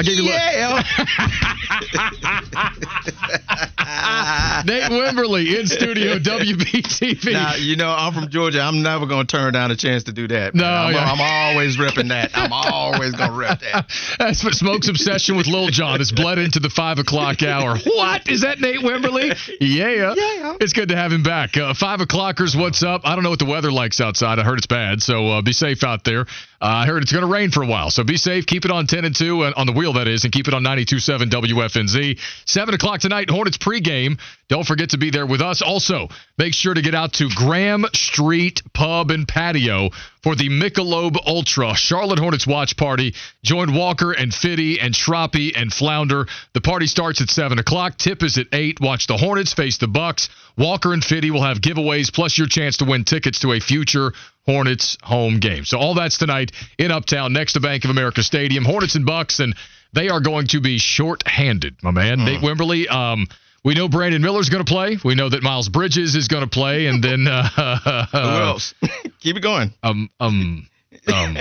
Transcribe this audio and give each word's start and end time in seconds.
I'll 0.00 0.06
give 0.06 0.14
you 0.14 0.30
Yeah. 0.30 0.82
Nate 4.64 4.90
Wimberly 4.90 5.58
in 5.58 5.66
studio, 5.66 6.18
WBTV. 6.18 7.32
now, 7.32 7.54
you 7.56 7.76
know, 7.76 7.90
I'm 7.90 8.14
from 8.14 8.30
Georgia. 8.30 8.60
I'm 8.60 8.82
never 8.82 9.04
going 9.06 9.26
to 9.26 9.36
turn 9.36 9.52
down 9.52 9.70
a 9.70 9.76
chance 9.76 10.04
to 10.04 10.12
do 10.12 10.26
that. 10.28 10.54
No. 10.54 10.64
I'm, 10.64 10.94
yeah. 10.94 11.12
I'm 11.12 11.20
always 11.20 11.76
repping 11.76 12.08
that. 12.08 12.30
I'm 12.34 12.52
always 12.52 13.12
going 13.12 13.30
to 13.30 13.36
rep 13.36 13.60
that. 13.60 13.90
That's 14.18 14.42
what 14.42 14.54
Smoke's 14.54 14.88
obsession 14.88 15.36
with 15.36 15.46
Lil 15.46 15.68
Jon 15.68 15.98
has 15.98 16.12
bled 16.12 16.38
into 16.38 16.60
the 16.60 16.70
five 16.70 16.98
o'clock 16.98 17.42
hour. 17.42 17.76
What? 17.84 18.26
Is 18.28 18.40
that 18.40 18.58
Nate 18.60 18.80
Wimberly? 18.80 19.36
Yeah. 19.60 20.14
Yeah. 20.16 20.56
It's 20.60 20.72
good 20.72 20.88
to 20.88 20.96
have 20.96 21.12
him 21.12 21.22
back. 21.22 21.56
Uh, 21.58 21.74
five 21.74 22.00
o'clockers, 22.00 22.56
what's 22.58 22.82
up? 22.82 23.02
I 23.04 23.14
don't 23.14 23.24
know 23.24 23.30
what 23.30 23.38
the 23.38 23.44
weather 23.44 23.70
like's 23.70 24.00
outside. 24.00 24.38
I 24.38 24.44
heard 24.44 24.56
it's 24.58 24.66
bad, 24.66 25.02
so 25.02 25.28
uh, 25.28 25.42
be 25.42 25.52
safe 25.52 25.84
out 25.84 26.04
there. 26.04 26.22
Uh, 26.62 26.84
I 26.84 26.86
heard 26.86 27.02
it's 27.02 27.12
going 27.12 27.24
to 27.24 27.30
rain 27.30 27.50
for 27.50 27.62
a 27.62 27.66
while, 27.66 27.90
so 27.90 28.04
be 28.04 28.16
safe. 28.16 28.46
Keep 28.46 28.64
it 28.66 28.70
on 28.70 28.86
10 28.86 29.04
and 29.04 29.14
2, 29.16 29.44
uh, 29.44 29.52
on 29.56 29.66
the 29.66 29.72
wheel, 29.72 29.89
that 29.94 30.08
is, 30.08 30.24
and 30.24 30.32
keep 30.32 30.48
it 30.48 30.54
on 30.54 30.62
92.7 30.62 31.30
WFNZ. 31.30 32.18
7 32.46 32.74
o'clock 32.74 33.00
tonight, 33.00 33.30
Hornets 33.30 33.58
pregame. 33.58 34.18
Don't 34.48 34.66
forget 34.66 34.90
to 34.90 34.98
be 34.98 35.10
there 35.10 35.26
with 35.26 35.40
us. 35.40 35.62
Also, 35.62 36.08
make 36.36 36.54
sure 36.54 36.74
to 36.74 36.82
get 36.82 36.94
out 36.94 37.12
to 37.14 37.28
Graham 37.34 37.84
Street 37.94 38.62
Pub 38.72 39.10
and 39.10 39.26
Patio 39.28 39.90
for 40.22 40.34
the 40.34 40.48
Michelob 40.48 41.16
Ultra 41.26 41.74
Charlotte 41.74 42.18
Hornets 42.18 42.46
watch 42.46 42.76
party. 42.76 43.14
Join 43.44 43.74
Walker 43.74 44.12
and 44.12 44.34
Fitty 44.34 44.80
and 44.80 44.92
Shroppy 44.92 45.52
and 45.56 45.72
Flounder. 45.72 46.26
The 46.52 46.60
party 46.60 46.86
starts 46.86 47.20
at 47.20 47.30
7 47.30 47.58
o'clock. 47.58 47.96
Tip 47.96 48.22
is 48.22 48.38
at 48.38 48.48
8. 48.52 48.80
Watch 48.80 49.06
the 49.06 49.16
Hornets 49.16 49.54
face 49.54 49.78
the 49.78 49.88
Bucks. 49.88 50.28
Walker 50.58 50.92
and 50.92 51.04
Fitty 51.04 51.30
will 51.30 51.44
have 51.44 51.60
giveaways 51.60 52.12
plus 52.12 52.36
your 52.36 52.46
chance 52.46 52.78
to 52.78 52.84
win 52.84 53.04
tickets 53.04 53.40
to 53.40 53.52
a 53.52 53.60
future 53.60 54.12
Hornets 54.46 54.98
home 55.02 55.38
game. 55.38 55.64
So 55.64 55.78
all 55.78 55.94
that's 55.94 56.18
tonight 56.18 56.52
in 56.78 56.90
Uptown 56.90 57.32
next 57.32 57.52
to 57.52 57.60
Bank 57.60 57.84
of 57.84 57.90
America 57.90 58.22
Stadium. 58.22 58.64
Hornets 58.64 58.96
and 58.96 59.06
Bucks, 59.06 59.38
and 59.38 59.54
they 59.92 60.08
are 60.08 60.20
going 60.20 60.46
to 60.48 60.60
be 60.60 60.78
short-handed, 60.78 61.76
my 61.82 61.90
man. 61.90 62.24
Nate 62.24 62.40
Wimberly. 62.40 62.88
Um, 62.90 63.26
we 63.64 63.74
know 63.74 63.88
Brandon 63.88 64.22
Miller's 64.22 64.48
going 64.48 64.64
to 64.64 64.70
play. 64.70 64.98
We 65.04 65.14
know 65.14 65.28
that 65.28 65.42
Miles 65.42 65.68
Bridges 65.68 66.14
is 66.14 66.28
going 66.28 66.42
to 66.44 66.48
play, 66.48 66.86
and 66.86 67.02
then 67.04 67.26
uh, 67.28 68.06
Who 68.12 68.18
else? 68.18 68.74
Keep 69.20 69.36
it 69.36 69.40
going. 69.40 69.72
um 69.82 70.08
um 70.18 70.66
um 71.12 71.36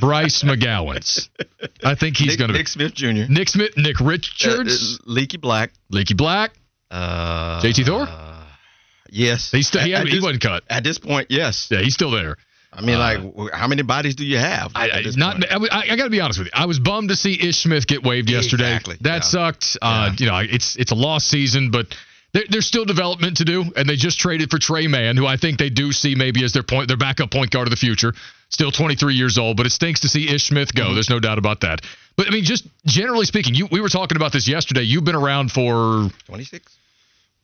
Bryce 0.00 0.42
McGowens. 0.42 1.28
I 1.84 1.94
think 1.94 2.16
he's 2.16 2.36
going 2.36 2.50
to 2.50 2.56
Nick 2.56 2.68
Smith 2.68 2.94
Jr. 2.94 3.26
Nick 3.28 3.48
Smith, 3.48 3.76
Nick 3.76 4.00
Uh, 4.00 4.04
Richards, 4.04 4.98
uh, 4.98 5.02
Leaky 5.06 5.36
Black. 5.36 5.72
Leaky 5.90 6.14
Black. 6.14 6.52
Uh, 6.90 7.62
JT 7.62 7.86
Thor? 7.86 8.02
Uh, 8.08 8.44
yes. 9.10 9.50
He's 9.50 9.68
still, 9.68 9.80
he, 9.82 9.94
At- 9.94 9.98
had- 9.98 10.06
at 10.06 10.08
he 10.10 10.16
this- 10.16 10.24
wasn't 10.24 10.42
cut. 10.42 10.64
At 10.68 10.84
this 10.84 10.98
point, 10.98 11.28
yes. 11.30 11.68
Yeah, 11.70 11.80
he's 11.80 11.94
still 11.94 12.10
there. 12.10 12.36
I 12.72 12.80
mean, 12.80 12.94
Uh, 12.96 13.30
like, 13.34 13.52
how 13.52 13.68
many 13.68 13.82
bodies 13.82 14.14
do 14.14 14.24
you 14.24 14.38
have? 14.38 14.72
I, 14.74 14.90
I 14.90 15.02
not. 15.16 15.44
I, 15.50 15.90
I 15.92 15.96
got 15.96 16.04
to 16.04 16.10
be 16.10 16.20
honest 16.20 16.38
with 16.38 16.46
you. 16.46 16.52
I 16.54 16.64
was 16.66 16.78
bummed 16.78 17.10
to 17.10 17.16
see 17.16 17.34
Ish 17.48 17.58
Smith 17.58 17.86
get 17.86 18.02
waived 18.02 18.30
yesterday. 18.30 18.70
Exactly, 18.74 18.96
That 19.02 19.16
yeah. 19.16 19.20
sucked. 19.20 19.76
Uh, 19.82 20.10
You 20.16 20.26
know, 20.26 20.38
it's 20.38 20.76
it's 20.76 20.90
a 20.90 20.94
lost 20.94 21.28
season, 21.28 21.70
but 21.70 21.94
there, 22.32 22.44
there's 22.48 22.66
still 22.66 22.86
development 22.86 23.36
to 23.38 23.44
do. 23.44 23.64
And 23.76 23.86
they 23.88 23.96
just 23.96 24.18
traded 24.18 24.50
for 24.50 24.58
Tre 24.58 24.86
Mann, 24.86 25.18
who 25.18 25.26
I 25.26 25.36
think 25.36 25.58
they 25.58 25.68
do 25.68 25.92
see 25.92 26.14
maybe 26.14 26.42
as 26.44 26.52
their 26.52 26.62
point, 26.62 26.88
their 26.88 26.96
backup 26.96 27.30
point 27.30 27.50
guard 27.50 27.66
of 27.66 27.70
the 27.72 27.76
future. 27.76 28.14
Still 28.48 28.70
23 28.70 29.14
years 29.14 29.36
old, 29.38 29.56
but 29.58 29.64
it 29.66 29.70
stinks 29.70 30.00
to 30.00 30.08
see 30.08 30.28
Ish 30.28 30.44
Smith 30.44 30.68
Mm-hmm. 30.74 30.88
go. 30.88 30.94
There's 30.94 31.10
no 31.10 31.20
doubt 31.20 31.36
about 31.38 31.60
that. 31.60 31.80
But 32.16 32.26
I 32.28 32.30
mean, 32.30 32.44
just 32.44 32.66
generally 32.86 33.26
speaking, 33.26 33.54
you 33.54 33.66
we 33.70 33.80
were 33.82 33.88
talking 33.90 34.16
about 34.16 34.32
this 34.32 34.48
yesterday. 34.48 34.82
You've 34.82 35.04
been 35.04 35.14
around 35.14 35.52
for, 35.52 36.08
26? 36.26 36.74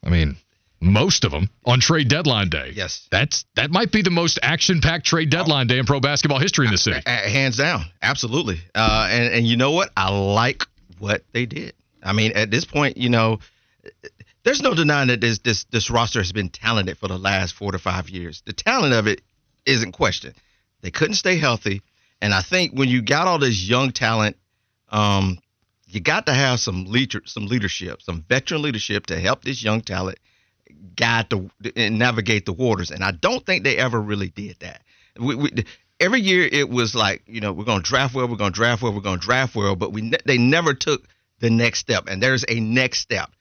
I 0.03 0.09
mean, 0.09 0.37
most 0.81 1.25
of 1.25 1.31
them 1.31 1.49
on 1.65 1.79
trade 1.79 2.07
deadline 2.07 2.49
day. 2.49 2.71
Yes. 2.73 3.07
That's 3.11 3.45
that 3.55 3.71
might 3.71 3.91
be 3.91 4.01
the 4.01 4.11
most 4.11 4.39
action-packed 4.41 5.05
trade 5.05 5.29
deadline 5.29 5.67
day 5.67 5.77
in 5.77 5.85
pro 5.85 5.99
basketball 5.99 6.39
history 6.39 6.65
in 6.65 6.71
the 6.71 6.77
city. 6.77 7.01
Hands 7.05 7.55
down, 7.55 7.85
absolutely. 8.01 8.59
Uh, 8.73 9.07
and 9.11 9.33
and 9.33 9.47
you 9.47 9.57
know 9.57 9.71
what? 9.71 9.91
I 9.97 10.09
like 10.09 10.63
what 10.99 11.23
they 11.33 11.45
did. 11.45 11.73
I 12.01 12.13
mean, 12.13 12.31
at 12.33 12.49
this 12.49 12.65
point, 12.65 12.97
you 12.97 13.09
know, 13.09 13.39
there's 14.43 14.61
no 14.61 14.73
denying 14.73 15.09
that 15.09 15.21
this 15.21 15.39
this 15.39 15.65
this 15.65 15.89
roster 15.89 16.19
has 16.19 16.31
been 16.31 16.49
talented 16.49 16.97
for 16.97 17.07
the 17.07 17.17
last 17.17 17.53
four 17.53 17.71
to 17.71 17.79
five 17.79 18.09
years. 18.09 18.41
The 18.45 18.53
talent 18.53 18.93
of 18.93 19.07
it 19.07 19.21
isn't 19.65 19.91
questioned. 19.91 20.35
They 20.81 20.91
couldn't 20.91 21.15
stay 21.15 21.37
healthy, 21.37 21.81
and 22.21 22.33
I 22.33 22.41
think 22.41 22.71
when 22.73 22.87
you 22.87 23.01
got 23.01 23.27
all 23.27 23.37
this 23.37 23.67
young 23.67 23.91
talent, 23.91 24.37
um, 24.89 25.39
you 25.87 25.99
got 25.99 26.27
to 26.27 26.33
have 26.33 26.61
some 26.61 26.85
leader, 26.85 27.21
some 27.25 27.47
leadership, 27.47 28.01
some 28.01 28.23
veteran 28.29 28.61
leadership 28.61 29.07
to 29.07 29.19
help 29.19 29.43
this 29.43 29.61
young 29.61 29.81
talent 29.81 30.19
guide 30.95 31.29
the 31.29 31.49
and 31.75 31.99
navigate 31.99 32.45
the 32.45 32.53
waters. 32.53 32.91
And 32.91 33.03
I 33.03 33.11
don't 33.11 33.45
think 33.45 33.63
they 33.63 33.77
ever 33.77 33.99
really 33.99 34.29
did 34.29 34.57
that. 34.59 34.83
We, 35.19 35.35
we, 35.35 35.65
every 35.99 36.21
year 36.21 36.47
it 36.51 36.69
was 36.69 36.95
like, 36.95 37.23
you 37.25 37.41
know, 37.41 37.51
we're 37.51 37.65
going 37.65 37.81
to 37.81 37.89
draft 37.89 38.15
well, 38.15 38.27
we're 38.27 38.37
going 38.37 38.51
to 38.51 38.55
draft 38.55 38.81
well, 38.81 38.93
we're 38.93 39.01
going 39.01 39.19
to 39.19 39.25
draft 39.25 39.55
well, 39.55 39.75
but 39.75 39.91
we 39.91 40.13
they 40.25 40.37
never 40.37 40.73
took 40.73 41.07
the 41.39 41.49
next 41.49 41.79
step. 41.79 42.05
And 42.07 42.21
there's 42.21 42.45
a 42.47 42.59
next 42.59 42.99
step. 42.99 43.31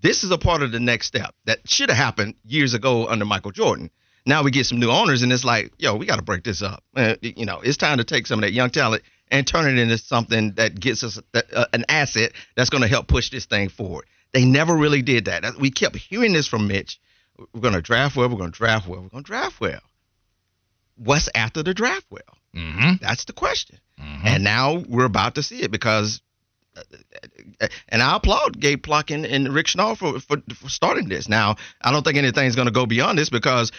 This 0.00 0.24
is 0.24 0.30
a 0.30 0.38
part 0.38 0.62
of 0.62 0.72
the 0.72 0.80
next 0.80 1.06
step 1.06 1.34
that 1.44 1.60
should 1.68 1.88
have 1.88 1.98
happened 1.98 2.34
years 2.44 2.74
ago 2.74 3.06
under 3.06 3.24
Michael 3.24 3.52
Jordan. 3.52 3.90
Now 4.24 4.42
we 4.42 4.50
get 4.50 4.66
some 4.66 4.78
new 4.78 4.90
owners, 4.90 5.22
and 5.22 5.32
it's 5.32 5.44
like, 5.44 5.72
yo, 5.78 5.96
we 5.96 6.06
got 6.06 6.16
to 6.16 6.22
break 6.22 6.44
this 6.44 6.62
up. 6.62 6.84
Uh, 6.94 7.14
you 7.20 7.44
know, 7.44 7.60
it's 7.60 7.76
time 7.76 7.98
to 7.98 8.04
take 8.04 8.26
some 8.26 8.38
of 8.38 8.42
that 8.42 8.52
young 8.52 8.70
talent 8.70 9.02
and 9.30 9.46
turn 9.46 9.66
it 9.66 9.80
into 9.80 9.98
something 9.98 10.52
that 10.56 10.78
gets 10.78 11.02
us 11.02 11.18
uh, 11.34 11.64
an 11.72 11.84
asset 11.88 12.32
that's 12.56 12.70
going 12.70 12.82
to 12.82 12.88
help 12.88 13.08
push 13.08 13.30
this 13.30 13.46
thing 13.46 13.68
forward. 13.68 14.04
They 14.32 14.44
never 14.44 14.74
really 14.74 15.02
did 15.02 15.26
that. 15.26 15.56
We 15.58 15.70
kept 15.70 15.96
hearing 15.96 16.32
this 16.32 16.46
from 16.48 16.68
Mitch. 16.68 16.98
We're 17.52 17.60
going 17.60 17.74
to 17.74 17.82
draft 17.82 18.16
well. 18.16 18.28
We're 18.28 18.38
going 18.38 18.52
to 18.52 18.56
draft 18.56 18.88
well. 18.88 19.02
We're 19.02 19.08
going 19.08 19.24
to 19.24 19.28
draft 19.28 19.60
well. 19.60 19.80
What's 20.96 21.28
after 21.34 21.62
the 21.62 21.74
draft 21.74 22.06
well? 22.10 22.22
Mm-hmm. 22.54 22.92
That's 23.00 23.24
the 23.24 23.32
question. 23.32 23.78
And 24.24 24.44
now 24.44 24.82
we're 24.88 25.04
about 25.04 25.36
to 25.36 25.42
see 25.42 25.62
it 25.62 25.70
because, 25.70 26.20
uh, 26.76 27.68
and 27.88 28.02
I 28.02 28.16
applaud 28.16 28.58
Gabe 28.60 28.82
Plotkin 28.82 29.30
and 29.30 29.52
Rick 29.52 29.66
Schnall 29.66 29.96
for, 29.96 30.20
for, 30.20 30.38
for 30.54 30.68
starting 30.68 31.08
this. 31.08 31.28
Now, 31.28 31.56
I 31.80 31.92
don't 31.92 32.02
think 32.02 32.18
anything's 32.18 32.56
going 32.56 32.66
to 32.66 32.72
go 32.72 32.86
beyond 32.86 33.18
this 33.18 33.30
because 33.30 33.72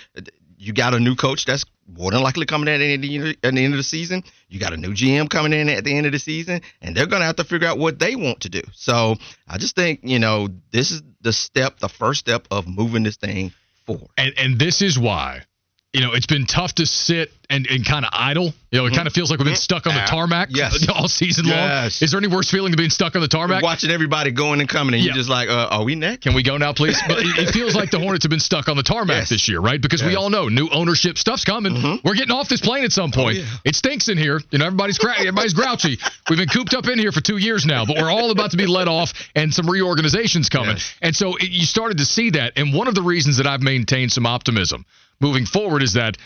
you 0.64 0.74
got 0.74 0.94
a 0.94 1.00
new 1.00 1.16
coach 1.16 1.46
that's 1.46 1.66
more 1.88 2.12
than 2.12 2.22
likely 2.22 2.46
coming 2.46 2.74
in 2.74 2.82
at 2.82 3.02
the, 3.02 3.16
end- 3.16 3.38
at 3.44 3.54
the 3.54 3.64
end 3.64 3.74
of 3.74 3.78
the 3.78 3.84
season. 3.84 4.24
You 4.50 4.60
got 4.60 4.74
a 4.74 4.78
new 4.78 4.94
GM 4.94 5.30
coming 5.30 5.52
in 5.54 5.68
at 5.70 5.84
the 5.84 5.96
end 5.96 6.06
of 6.06 6.12
the 6.14 6.20
season, 6.20 6.62
and 6.82 6.96
they're 6.96 7.06
going 7.08 7.20
to 7.22 7.26
have 7.26 7.36
to 7.38 7.44
figure 7.44 7.68
out 7.68 7.78
what 7.78 8.00
they 8.00 8.16
want 8.16 8.42
to 8.42 8.50
do. 8.50 8.62
So 8.74 9.16
I 9.48 9.58
just 9.58 9.76
think, 9.76 10.00
you 10.04 10.20
know, 10.20 10.48
this 10.72 10.92
is 10.92 11.04
the 11.22 11.34
step, 11.34 11.80
the 11.80 11.90
first 11.90 12.22
step 12.22 12.48
of 12.52 12.68
moving 12.68 13.04
this 13.04 13.18
thing 13.18 13.52
forward. 13.86 14.10
and 14.18 14.34
and 14.38 14.58
this 14.60 14.82
is 14.82 14.98
why 14.98 15.44
you 15.94 16.02
know 16.02 16.14
it's 16.14 16.26
been 16.26 16.46
tough 16.46 16.74
to 16.76 16.86
sit 16.86 17.32
and, 17.50 17.68
and 17.70 17.86
kind 17.86 18.04
of 18.06 18.10
idle 18.14 18.46
you 18.72 18.80
know 18.80 18.86
it 18.88 18.94
kind 18.96 19.06
of 19.06 19.14
feels 19.14 19.30
like 19.30 19.38
we've 19.40 19.46
been 19.46 19.56
stuck 19.56 19.86
on 19.86 19.94
the 19.94 20.02
tarmac 20.08 20.50
yes. 20.52 20.88
all 20.94 21.08
season 21.08 21.46
long 21.46 21.54
Yes. 21.56 22.02
is 22.02 22.12
there 22.12 22.18
any 22.20 22.28
worse 22.28 22.50
feeling 22.50 22.72
than 22.72 22.78
being 22.78 22.90
stuck 22.90 23.16
on 23.16 23.22
the 23.22 23.28
tarmac 23.28 23.62
Watching 23.62 23.92
everybody 23.92 24.32
going 24.32 24.60
and 24.60 24.68
coming, 24.68 24.96
and 24.96 25.04
Yeah. 25.04 25.10
you're 25.10 25.16
just 25.16 25.30
like, 25.30 25.50
uh, 25.50 25.68
are 25.70 25.84
we 25.84 25.94
next? 25.96 26.24
can 26.24 26.34
we 26.34 26.42
go 26.42 26.58
now, 26.58 26.74
please? 26.74 27.00
But 27.08 27.20
it, 27.22 27.52
feels 27.54 27.76
like 27.76 27.92
the 27.92 28.00
Hornets 28.00 28.24
have 28.26 28.30
been 28.32 28.40
stuck 28.40 28.68
on 28.70 28.76
the 28.78 28.84
tarmac 28.84 29.18
Yes. 29.18 29.30
this 29.30 29.48
year, 29.48 29.60
right? 29.60 29.80
Because 29.80 30.02
we 30.04 30.16
all 30.16 30.30
know 30.30 30.48
new 30.50 30.68
ownership 30.70 31.18
stuff's 31.18 31.46
coming. 31.46 32.00
We're 32.04 32.16
getting 32.16 32.32
off 32.32 32.50
this 32.50 32.62
plane 32.62 32.84
at 32.84 32.92
some 32.92 33.12
point. 33.12 33.38
yeah. 33.38 33.46
It 33.64 33.76
stinks 33.76 34.10
in 34.10 34.18
here. 34.18 34.42
You 34.52 34.60
know, 34.60 34.66
everybody's 34.66 34.98
cra- 34.98 35.20
everybody's 35.20 35.54
grouchy. 35.54 36.00
We've 36.30 36.40
been 36.40 36.50
cooped 36.50 36.74
up 36.74 36.88
in 36.88 36.98
here 36.98 37.12
for 37.12 37.22
two 37.22 37.38
years 37.38 37.66
now, 37.66 37.86
but 37.86 37.98
we're 37.98 38.12
all 38.12 38.32
about 38.32 38.52
to 38.52 38.58
be 38.58 38.66
let 38.66 38.88
off, 38.88 39.14
and 39.36 39.54
some 39.54 39.70
reorganizations 39.70 40.50
coming. 40.50 40.78
Yes. 40.78 40.94
And 41.02 41.16
so 41.16 41.36
it, 41.36 41.50
you 41.50 41.66
started 41.66 42.00
to 42.00 42.06
see 42.06 42.32
that. 42.32 42.54
And 42.56 42.74
one 42.74 42.88
of 42.88 42.96
the 42.96 43.04
reasons 43.04 43.38
that 43.38 43.46
I've 43.48 43.62
maintained 43.62 44.12
some 44.12 44.26
optimism 44.26 44.86
moving 45.20 45.46
forward 45.46 45.84
is 45.84 45.94
that. 45.94 46.18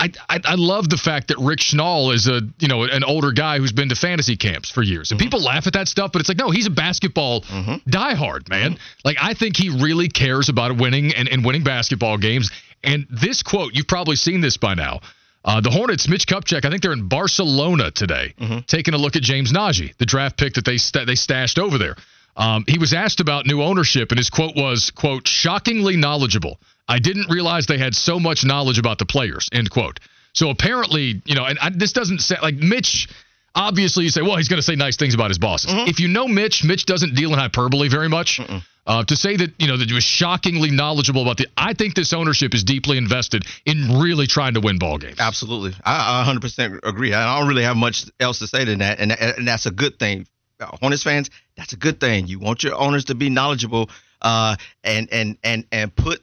I, 0.00 0.10
I, 0.28 0.40
I 0.44 0.54
love 0.56 0.90
the 0.90 0.96
fact 0.96 1.28
that 1.28 1.38
Rick 1.38 1.60
Schnall 1.60 2.12
is 2.12 2.26
a 2.26 2.40
you 2.58 2.66
know 2.66 2.82
an 2.82 3.04
older 3.04 3.30
guy 3.30 3.58
who's 3.58 3.70
been 3.70 3.90
to 3.90 3.94
fantasy 3.94 4.36
camps 4.36 4.68
for 4.68 4.82
years, 4.82 5.12
and 5.12 5.20
people 5.20 5.40
laugh 5.40 5.68
at 5.68 5.74
that 5.74 5.86
stuff, 5.86 6.10
but 6.10 6.18
it's 6.18 6.28
like 6.28 6.36
no, 6.36 6.50
he's 6.50 6.66
a 6.66 6.70
basketball 6.70 7.42
diehard 7.88 8.48
man. 8.48 8.76
Like 9.04 9.18
I 9.22 9.34
think 9.34 9.56
he 9.56 9.70
really 9.70 10.08
cares 10.08 10.48
about 10.48 10.76
winning 10.76 11.14
and, 11.14 11.28
and 11.28 11.44
winning 11.44 11.62
basketball 11.62 12.18
games. 12.18 12.50
And 12.82 13.06
this 13.08 13.44
quote, 13.44 13.74
you've 13.74 13.86
probably 13.86 14.16
seen 14.16 14.40
this 14.40 14.56
by 14.56 14.74
now. 14.74 15.00
Uh, 15.44 15.60
the 15.60 15.70
Hornets, 15.70 16.08
Mitch 16.08 16.26
Kupchak, 16.26 16.64
I 16.64 16.70
think 16.70 16.82
they're 16.82 16.92
in 16.92 17.06
Barcelona 17.08 17.90
today, 17.92 18.34
taking 18.66 18.94
a 18.94 18.98
look 18.98 19.14
at 19.14 19.22
James 19.22 19.52
Nnaji, 19.52 19.96
the 19.98 20.06
draft 20.06 20.36
pick 20.38 20.54
that 20.54 20.64
they 20.64 20.76
sta 20.76 21.04
they 21.04 21.14
stashed 21.14 21.58
over 21.58 21.78
there. 21.78 21.96
Um, 22.36 22.64
he 22.66 22.78
was 22.78 22.92
asked 22.92 23.20
about 23.20 23.46
new 23.46 23.62
ownership, 23.62 24.10
and 24.10 24.18
his 24.18 24.28
quote 24.28 24.56
was, 24.56 24.90
"quote 24.90 25.28
shockingly 25.28 25.96
knowledgeable. 25.96 26.58
I 26.88 26.98
didn't 26.98 27.30
realize 27.30 27.66
they 27.66 27.78
had 27.78 27.94
so 27.94 28.18
much 28.20 28.44
knowledge 28.44 28.78
about 28.78 28.98
the 28.98 29.06
players." 29.06 29.48
End 29.52 29.70
quote. 29.70 30.00
So 30.32 30.50
apparently, 30.50 31.22
you 31.24 31.34
know, 31.34 31.44
and 31.44 31.58
I, 31.60 31.70
this 31.70 31.92
doesn't 31.92 32.20
say 32.20 32.36
like 32.42 32.56
Mitch. 32.56 33.08
obviously 33.54 34.02
you 34.04 34.10
say, 34.10 34.20
well, 34.20 34.36
he's 34.36 34.48
going 34.48 34.58
to 34.58 34.64
say 34.64 34.74
nice 34.74 34.96
things 34.96 35.14
about 35.14 35.30
his 35.30 35.38
bosses. 35.38 35.70
Mm-hmm. 35.70 35.88
If 35.88 36.00
you 36.00 36.08
know 36.08 36.26
Mitch, 36.26 36.64
Mitch 36.64 36.86
doesn't 36.86 37.14
deal 37.14 37.32
in 37.32 37.38
hyperbole 37.38 37.88
very 37.88 38.08
much. 38.08 38.40
Uh, 38.86 39.02
to 39.02 39.16
say 39.16 39.34
that 39.34 39.50
you 39.58 39.66
know 39.66 39.78
that 39.78 39.88
he 39.88 39.94
was 39.94 40.04
shockingly 40.04 40.70
knowledgeable 40.70 41.22
about 41.22 41.38
the, 41.38 41.46
I 41.56 41.72
think 41.72 41.94
this 41.94 42.12
ownership 42.12 42.54
is 42.54 42.64
deeply 42.64 42.98
invested 42.98 43.46
in 43.64 43.98
really 43.98 44.26
trying 44.26 44.54
to 44.54 44.60
win 44.60 44.78
ball 44.78 44.98
games. 44.98 45.16
Absolutely, 45.18 45.72
I, 45.82 46.22
I 46.22 46.30
100% 46.30 46.80
agree. 46.82 47.14
I 47.14 47.38
don't 47.38 47.48
really 47.48 47.62
have 47.62 47.76
much 47.76 48.04
else 48.20 48.40
to 48.40 48.46
say 48.46 48.64
than 48.64 48.80
that, 48.80 49.00
and 49.00 49.10
and 49.10 49.48
that's 49.48 49.64
a 49.64 49.70
good 49.70 49.98
thing. 49.98 50.26
Hornets 50.60 51.02
fans, 51.02 51.30
that's 51.56 51.72
a 51.72 51.76
good 51.76 51.98
thing. 51.98 52.26
You 52.26 52.38
want 52.38 52.62
your 52.62 52.74
owners 52.74 53.06
to 53.06 53.14
be 53.14 53.30
knowledgeable, 53.30 53.88
uh, 54.20 54.56
and 54.82 55.10
and 55.10 55.38
and 55.42 55.64
and 55.72 55.96
put 55.96 56.20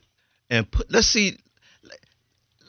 and 0.52 0.70
put. 0.70 0.92
Let's 0.92 1.08
see, 1.08 1.38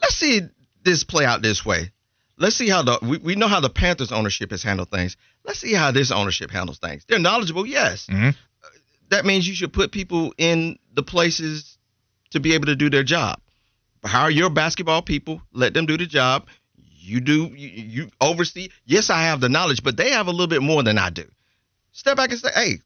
let's 0.01 0.15
see 0.15 0.41
this 0.83 1.03
play 1.03 1.25
out 1.25 1.43
this 1.43 1.63
way. 1.63 1.91
Let's 2.37 2.55
see 2.55 2.67
how 2.67 2.81
the 2.81 2.97
we, 3.03 3.17
we 3.17 3.35
know 3.35 3.47
how 3.47 3.59
the 3.59 3.69
Panthers 3.69 4.11
ownership 4.11 4.49
has 4.49 4.63
handled 4.63 4.89
things. 4.89 5.15
Let's 5.43 5.59
see 5.59 5.73
how 5.73 5.91
this 5.91 6.11
ownership 6.11 6.49
handles 6.49 6.79
things. 6.79 7.05
They're 7.07 7.19
knowledgeable, 7.19 7.67
yes. 7.67 8.07
Mm-hmm. 8.07 8.29
That 9.09 9.25
means 9.25 9.47
you 9.47 9.53
should 9.53 9.73
put 9.73 9.91
people 9.91 10.33
in 10.39 10.79
the 10.95 11.03
places 11.03 11.77
to 12.31 12.39
be 12.39 12.55
able 12.55 12.65
to 12.65 12.75
do 12.75 12.89
their 12.89 13.03
job. 13.03 13.39
Hire 14.03 14.31
your 14.31 14.49
basketball 14.49 15.03
people, 15.03 15.41
let 15.53 15.73
them 15.73 15.85
do 15.85 15.97
the 15.97 16.07
job. 16.07 16.47
You 16.75 17.19
do 17.19 17.51
you, 17.55 17.69
you 17.69 18.09
oversee. 18.19 18.69
Yes, 18.85 19.09
I 19.09 19.23
have 19.23 19.39
the 19.39 19.49
knowledge, 19.49 19.83
but 19.83 19.97
they 19.97 20.11
have 20.11 20.27
a 20.27 20.31
little 20.31 20.47
bit 20.47 20.63
more 20.63 20.81
than 20.81 20.97
I 20.97 21.09
do. 21.09 21.25
Step 21.91 22.17
back 22.17 22.31
and 22.31 22.39
say, 22.39 22.49
hey, 22.55 22.79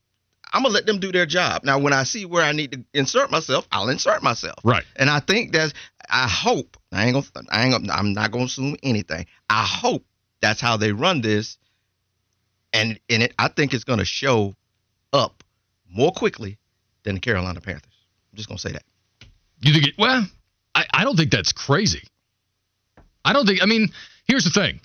I'm 0.54 0.64
gonna 0.64 0.74
let 0.74 0.86
them 0.86 1.00
do 1.00 1.12
their 1.12 1.26
job. 1.26 1.64
Now, 1.64 1.80
when 1.80 1.94
I 1.94 2.04
see 2.04 2.26
where 2.26 2.44
I 2.44 2.52
need 2.52 2.72
to 2.72 2.84
insert 2.94 3.32
myself, 3.32 3.68
I'll 3.72 3.90
insert 3.90 4.24
myself. 4.24 4.60
Right. 4.64 4.84
And 4.96 5.10
I 5.10 5.20
think 5.20 5.52
that's. 5.52 5.74
I 6.10 6.28
hope 6.28 6.78
I 6.92 7.06
ain't 7.06 7.14
gonna. 7.14 7.48
I 7.50 7.64
ain't 7.64 7.74
gonna. 7.74 7.94
I'm 7.94 8.14
not 8.14 8.32
gonna 8.32 8.46
assume 8.46 8.76
anything. 8.84 9.26
I 9.50 9.66
hope 9.66 10.06
that's 10.42 10.62
how 10.62 10.78
they 10.78 10.92
run 10.92 11.22
this, 11.22 11.58
and 12.74 13.00
in 13.10 13.22
it, 13.22 13.34
I 13.38 13.50
think 13.50 13.74
it's 13.74 13.84
gonna 13.84 14.06
show 14.06 14.56
up 15.14 15.44
more 15.90 16.12
quickly 16.12 16.58
than 17.04 17.16
the 17.16 17.22
Carolina 17.22 17.62
Panthers. 17.62 17.92
I'm 18.32 18.38
just 18.38 18.48
gonna 18.48 18.60
say 18.60 18.72
that. 18.72 18.84
You 19.62 19.74
think 19.74 19.88
it? 19.88 19.94
Well, 19.98 20.26
I, 20.76 20.86
I 20.94 21.04
don't 21.04 21.18
think 21.18 21.32
that's 21.32 21.52
crazy. 21.52 22.04
I 23.26 23.34
don't 23.34 23.46
think. 23.46 23.62
I 23.62 23.66
mean, 23.66 23.90
here's 24.26 24.44
the 24.44 24.52
thing. 24.52 24.80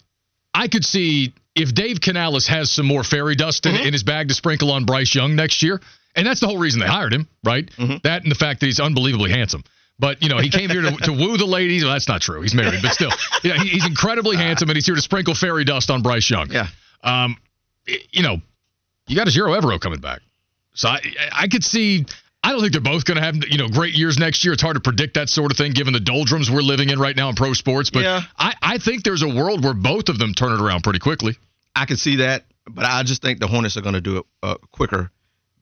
I 0.54 0.68
could 0.68 0.84
see 0.84 1.34
if 1.54 1.74
Dave 1.74 2.00
Canales 2.00 2.46
has 2.48 2.70
some 2.70 2.86
more 2.86 3.04
fairy 3.04 3.34
dust 3.34 3.66
in, 3.66 3.74
mm-hmm. 3.74 3.86
in, 3.86 3.92
his 3.92 4.02
bag 4.02 4.28
to 4.28 4.34
sprinkle 4.34 4.70
on 4.70 4.84
Bryce 4.84 5.14
Young 5.14 5.36
next 5.36 5.62
year, 5.62 5.80
and 6.14 6.26
that's 6.26 6.40
the 6.40 6.46
whole 6.46 6.58
reason 6.58 6.80
they 6.80 6.86
hired 6.86 7.12
him, 7.12 7.28
right? 7.44 7.66
Mm-hmm. 7.66 7.96
That 8.04 8.22
and 8.22 8.30
the 8.30 8.36
fact 8.36 8.60
that 8.60 8.66
he's 8.66 8.80
unbelievably 8.80 9.30
handsome. 9.30 9.64
But 9.98 10.22
you 10.22 10.28
know, 10.28 10.38
he 10.38 10.50
came 10.50 10.70
here 10.70 10.82
to, 10.82 10.96
to 10.96 11.12
woo 11.12 11.36
the 11.36 11.46
ladies. 11.46 11.84
Well, 11.84 11.92
that's 11.92 12.08
not 12.08 12.22
true. 12.22 12.42
He's 12.42 12.54
married, 12.54 12.80
but 12.82 12.92
still, 12.92 13.12
yeah, 13.44 13.62
he, 13.62 13.68
he's 13.68 13.86
incredibly 13.86 14.36
handsome, 14.36 14.68
and 14.68 14.76
he's 14.76 14.86
here 14.86 14.94
to 14.94 15.02
sprinkle 15.02 15.34
fairy 15.34 15.64
dust 15.64 15.90
on 15.90 16.02
Bryce 16.02 16.28
Young. 16.28 16.50
Yeah. 16.50 16.66
Um, 17.04 17.36
you 17.86 18.22
know, 18.22 18.38
you 19.06 19.16
got 19.16 19.28
a 19.28 19.30
Ejiro 19.30 19.58
Evero 19.58 19.80
coming 19.80 20.00
back, 20.00 20.20
so 20.74 20.88
I 20.88 21.00
I 21.32 21.48
could 21.48 21.64
see. 21.64 22.06
I 22.44 22.50
don't 22.50 22.60
think 22.60 22.72
they're 22.72 22.80
both 22.80 23.04
going 23.04 23.18
to 23.18 23.22
have 23.22 23.36
you 23.48 23.58
know 23.58 23.68
great 23.68 23.94
years 23.94 24.18
next 24.18 24.44
year. 24.44 24.52
It's 24.52 24.62
hard 24.62 24.74
to 24.74 24.80
predict 24.80 25.14
that 25.14 25.28
sort 25.28 25.52
of 25.52 25.58
thing 25.58 25.72
given 25.72 25.92
the 25.92 26.00
doldrums 26.00 26.50
we're 26.50 26.62
living 26.62 26.90
in 26.90 26.98
right 26.98 27.14
now 27.14 27.28
in 27.28 27.34
pro 27.36 27.52
sports. 27.52 27.90
But 27.90 28.02
yeah. 28.02 28.22
I, 28.36 28.54
I 28.60 28.78
think 28.78 29.04
there's 29.04 29.22
a 29.22 29.28
world 29.28 29.64
where 29.64 29.74
both 29.74 30.08
of 30.08 30.18
them 30.18 30.34
turn 30.34 30.52
it 30.52 30.60
around 30.60 30.82
pretty 30.82 30.98
quickly. 30.98 31.36
I 31.74 31.86
can 31.86 31.96
see 31.96 32.16
that, 32.16 32.44
but 32.68 32.84
I 32.84 33.02
just 33.04 33.22
think 33.22 33.38
the 33.38 33.46
Hornets 33.46 33.76
are 33.76 33.80
going 33.80 33.94
to 33.94 34.00
do 34.00 34.18
it 34.18 34.26
uh, 34.42 34.56
quicker 34.72 35.10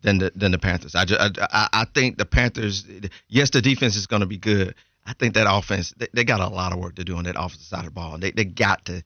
than 0.02 0.18
the 0.18 0.32
than 0.34 0.52
the 0.52 0.58
Panthers. 0.58 0.94
I, 0.94 1.04
just, 1.04 1.38
I 1.38 1.68
I 1.72 1.86
think 1.94 2.16
the 2.16 2.24
Panthers. 2.24 2.86
Yes, 3.28 3.50
the 3.50 3.60
defense 3.60 3.96
is 3.96 4.06
going 4.06 4.20
to 4.20 4.26
be 4.26 4.38
good. 4.38 4.74
I 5.06 5.12
think 5.12 5.34
that 5.34 5.46
offense 5.52 5.92
they, 5.96 6.08
they, 6.12 6.24
got 6.24 6.40
a 6.40 6.48
lot 6.48 6.72
of 6.72 6.78
work 6.78 6.96
to 6.96 7.04
do 7.04 7.16
on 7.16 7.24
that 7.24 7.36
offensive 7.36 7.66
side 7.66 7.80
of 7.80 7.86
the 7.86 7.90
ball. 7.90 8.18
They 8.18 8.30
they 8.30 8.44
got 8.44 8.86
to. 8.86 9.02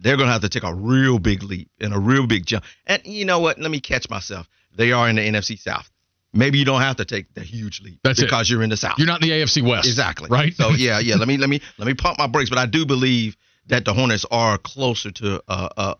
They're 0.00 0.16
going 0.16 0.28
to 0.28 0.32
have 0.32 0.42
to 0.42 0.48
take 0.48 0.62
a 0.62 0.72
real 0.72 1.18
big 1.18 1.42
leap 1.42 1.70
and 1.80 1.92
a 1.92 1.98
real 1.98 2.26
big 2.26 2.46
jump. 2.46 2.64
And 2.86 3.02
you 3.04 3.24
know 3.24 3.40
what? 3.40 3.58
Let 3.58 3.70
me 3.70 3.80
catch 3.80 4.08
myself. 4.08 4.48
They 4.76 4.92
are 4.92 5.08
in 5.08 5.16
the 5.16 5.22
NFC 5.22 5.58
South. 5.58 5.90
Maybe 6.32 6.58
you 6.58 6.64
don't 6.64 6.82
have 6.82 6.96
to 6.96 7.04
take 7.04 7.32
the 7.32 7.40
huge 7.40 7.80
leap 7.80 8.00
That's 8.04 8.20
because 8.20 8.48
it. 8.48 8.52
you're 8.52 8.62
in 8.62 8.70
the 8.70 8.76
South. 8.76 8.98
You're 8.98 9.06
not 9.06 9.22
in 9.22 9.28
the 9.28 9.34
AFC 9.34 9.66
West. 9.66 9.88
Exactly. 9.88 10.28
Right. 10.28 10.52
So 10.54 10.70
yeah, 10.70 10.98
yeah. 11.02 11.16
let 11.16 11.26
me 11.26 11.38
let 11.38 11.48
me 11.48 11.60
let 11.78 11.86
me 11.86 11.94
pump 11.94 12.18
my 12.18 12.26
brakes. 12.26 12.50
But 12.50 12.58
I 12.58 12.66
do 12.66 12.84
believe 12.84 13.36
that 13.66 13.84
the 13.84 13.94
Hornets 13.94 14.26
are 14.30 14.58
closer 14.58 15.10
to 15.10 15.42
uh, 15.48 15.68
uh, 15.76 15.94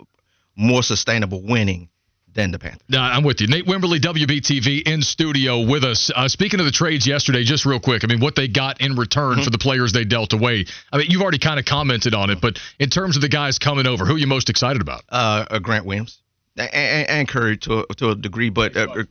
more 0.56 0.82
sustainable 0.82 1.42
winning 1.42 1.88
than 2.34 2.52
the 2.52 2.58
Panthers. 2.58 2.82
No, 2.88 3.00
I'm 3.00 3.24
with 3.24 3.40
you. 3.40 3.48
Nate 3.48 3.66
Wimberly, 3.66 3.98
WBTV, 3.98 4.86
in 4.86 5.02
studio 5.02 5.66
with 5.66 5.82
us. 5.82 6.10
Uh, 6.14 6.28
speaking 6.28 6.60
of 6.60 6.66
the 6.66 6.72
trades 6.72 7.06
yesterday, 7.06 7.42
just 7.42 7.64
real 7.64 7.80
quick, 7.80 8.04
I 8.04 8.06
mean, 8.06 8.20
what 8.20 8.36
they 8.36 8.48
got 8.48 8.80
in 8.80 8.96
return 8.96 9.34
mm-hmm. 9.34 9.42
for 9.42 9.50
the 9.50 9.58
players 9.58 9.92
they 9.92 10.04
dealt 10.04 10.32
away. 10.34 10.66
I 10.92 10.98
mean, 10.98 11.06
you've 11.10 11.22
already 11.22 11.38
kind 11.38 11.58
of 11.58 11.64
commented 11.64 12.14
on 12.14 12.30
it, 12.30 12.40
but 12.40 12.60
in 12.78 12.90
terms 12.90 13.16
of 13.16 13.22
the 13.22 13.28
guys 13.28 13.58
coming 13.58 13.86
over, 13.86 14.04
who 14.04 14.14
are 14.14 14.18
you 14.18 14.26
most 14.26 14.50
excited 14.50 14.82
about? 14.82 15.04
Uh, 15.08 15.46
uh 15.50 15.58
Grant 15.58 15.84
Williams 15.84 16.20
and, 16.56 17.08
and, 17.08 17.28
Curry 17.28 17.56
to, 17.58 17.86
to 17.96 18.10
a 18.10 18.14
degree, 18.14 18.50
but 18.50 18.76
uh, 18.76 19.04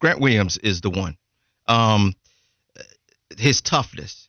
Grant 0.00 0.20
Williams 0.20 0.58
is 0.58 0.80
the 0.80 0.90
one. 0.90 1.16
Um, 1.68 2.14
his 3.38 3.60
toughness. 3.60 4.28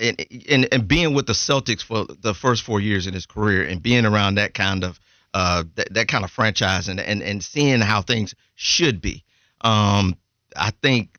And, 0.00 0.24
and 0.48 0.68
and 0.70 0.86
being 0.86 1.14
with 1.14 1.26
the 1.26 1.32
Celtics 1.32 1.82
for 1.82 2.06
the 2.20 2.32
first 2.32 2.62
four 2.62 2.80
years 2.80 3.08
in 3.08 3.14
his 3.14 3.26
career, 3.26 3.64
and 3.64 3.82
being 3.82 4.06
around 4.06 4.36
that 4.36 4.54
kind 4.54 4.84
of 4.84 5.00
uh, 5.34 5.64
that, 5.74 5.92
that 5.94 6.08
kind 6.08 6.24
of 6.24 6.30
franchise 6.30 6.88
and, 6.88 7.00
and, 7.00 7.22
and 7.22 7.42
seeing 7.42 7.80
how 7.80 8.02
things 8.02 8.34
should 8.54 9.00
be. 9.00 9.24
Um, 9.60 10.16
I 10.56 10.70
think, 10.82 11.18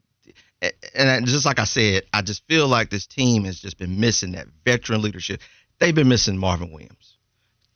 and 0.96 1.26
just 1.26 1.46
like 1.46 1.60
I 1.60 1.66
said, 1.66 2.04
I 2.14 2.22
just 2.22 2.48
feel 2.48 2.68
like 2.68 2.90
this 2.90 3.08
team 3.08 3.44
has 3.46 3.60
just 3.60 3.78
been 3.78 4.00
missing 4.00 4.34
that 4.34 4.48
veteran 4.66 5.02
leadership. 5.02 5.42
They've 5.80 5.96
been 5.96 6.10
missing 6.10 6.38
Marvin 6.38 6.72
Williams, 6.72 7.18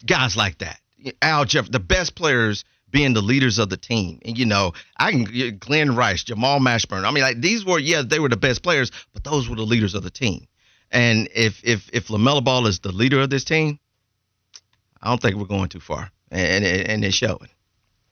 guys 0.05 0.37
like 0.37 0.59
that. 0.59 0.79
Al 1.21 1.45
Jeff, 1.45 1.69
the 1.69 1.79
best 1.79 2.15
players 2.15 2.63
being 2.95 3.13
the 3.13 3.21
leaders 3.21 3.59
of 3.59 3.67
the 3.67 3.75
team. 3.75 4.19
And 4.23 4.37
you 4.37 4.45
know, 4.45 4.71
I 4.95 5.11
can 5.11 5.57
Glen 5.59 5.97
Rice, 5.97 6.23
Jamal 6.23 6.61
Mashburn. 6.61 7.03
I 7.03 7.11
mean, 7.11 7.23
like 7.23 7.41
these 7.41 7.65
were 7.65 7.77
yeah, 7.77 8.03
they 8.07 8.19
were 8.19 8.29
the 8.29 8.37
best 8.37 8.63
players, 8.63 8.89
but 9.11 9.25
those 9.25 9.49
were 9.49 9.57
the 9.57 9.63
leaders 9.63 9.95
of 9.95 10.03
the 10.03 10.09
team. 10.09 10.47
And 10.91 11.27
if 11.35 11.61
if 11.65 11.89
if 11.91 12.07
Lamelo 12.07 12.41
Ball 12.41 12.67
is 12.67 12.79
the 12.79 12.93
leader 12.93 13.19
of 13.19 13.29
this 13.29 13.43
team, 13.43 13.79
I 15.01 15.09
don't 15.09 15.21
think 15.21 15.35
we're 15.35 15.43
going 15.43 15.67
too 15.67 15.81
far 15.81 16.09
and 16.31 16.63
and 16.63 17.03
they're 17.03 17.11
showing. 17.11 17.49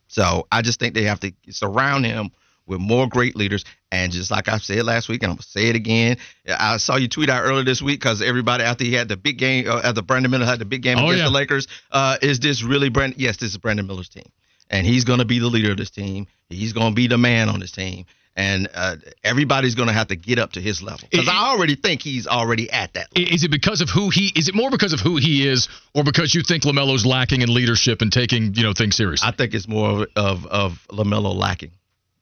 So 0.09 0.47
I 0.51 0.61
just 0.61 0.81
think 0.81 0.95
they 0.95 1.03
have 1.03 1.21
to 1.21 1.31
surround 1.49 2.05
him 2.05 2.31
with 2.65 2.79
more 2.79 3.07
great 3.07 3.37
leaders. 3.37 3.63
And 3.89 4.11
just 4.11 4.31
like 4.31 4.49
I 4.49 4.57
said 4.57 4.83
last 4.83 5.07
week, 5.07 5.23
and 5.23 5.31
I'm 5.31 5.37
gonna 5.37 5.43
say 5.43 5.69
it 5.69 5.77
again. 5.77 6.17
I 6.45 6.75
saw 6.75 6.97
you 6.97 7.07
tweet 7.07 7.29
out 7.29 7.43
earlier 7.43 7.63
this 7.63 7.81
week 7.81 8.01
because 8.01 8.21
everybody 8.21 8.65
after 8.65 8.83
he 8.83 8.93
had 8.93 9.07
the 9.07 9.17
big 9.17 9.37
game, 9.37 9.69
uh, 9.69 9.81
after 9.81 10.01
Brandon 10.01 10.29
Miller 10.29 10.45
had 10.45 10.59
the 10.59 10.65
big 10.65 10.81
game 10.81 10.97
oh, 10.97 11.05
against 11.05 11.19
yeah. 11.19 11.23
the 11.25 11.31
Lakers, 11.31 11.67
uh, 11.91 12.17
is 12.21 12.39
this 12.41 12.63
really 12.63 12.89
Brandon? 12.89 13.19
Yes, 13.19 13.37
this 13.37 13.51
is 13.51 13.57
Brandon 13.57 13.87
Miller's 13.87 14.09
team, 14.09 14.29
and 14.69 14.85
he's 14.85 15.05
gonna 15.05 15.25
be 15.25 15.39
the 15.39 15.47
leader 15.47 15.71
of 15.71 15.77
this 15.77 15.91
team. 15.91 16.27
He's 16.49 16.73
gonna 16.73 16.95
be 16.95 17.07
the 17.07 17.17
man 17.17 17.49
on 17.49 17.59
this 17.59 17.71
team 17.71 18.05
and 18.35 18.67
uh, 18.73 18.95
everybody's 19.23 19.75
going 19.75 19.87
to 19.87 19.93
have 19.93 20.07
to 20.07 20.15
get 20.15 20.39
up 20.39 20.53
to 20.53 20.61
his 20.61 20.81
level 20.81 21.07
because 21.11 21.27
I 21.27 21.51
already 21.51 21.75
think 21.75 22.01
he's 22.01 22.27
already 22.27 22.69
at 22.71 22.93
that. 22.93 23.15
Level. 23.15 23.33
Is 23.33 23.43
it 23.43 23.51
because 23.51 23.81
of 23.81 23.89
who 23.89 24.09
he? 24.09 24.31
Is 24.35 24.47
it 24.47 24.55
more 24.55 24.71
because 24.71 24.93
of 24.93 24.99
who 24.99 25.17
he 25.17 25.47
is, 25.47 25.67
or 25.93 26.03
because 26.03 26.33
you 26.33 26.41
think 26.41 26.63
Lamelo's 26.63 27.05
lacking 27.05 27.41
in 27.41 27.53
leadership 27.53 28.01
and 28.01 28.11
taking 28.11 28.53
you 28.55 28.63
know 28.63 28.73
things 28.73 28.95
seriously? 28.95 29.27
I 29.27 29.31
think 29.31 29.53
it's 29.53 29.67
more 29.67 30.07
of 30.15 30.45
of, 30.45 30.45
of 30.47 30.87
Lamelo 30.89 31.35
lacking. 31.35 31.71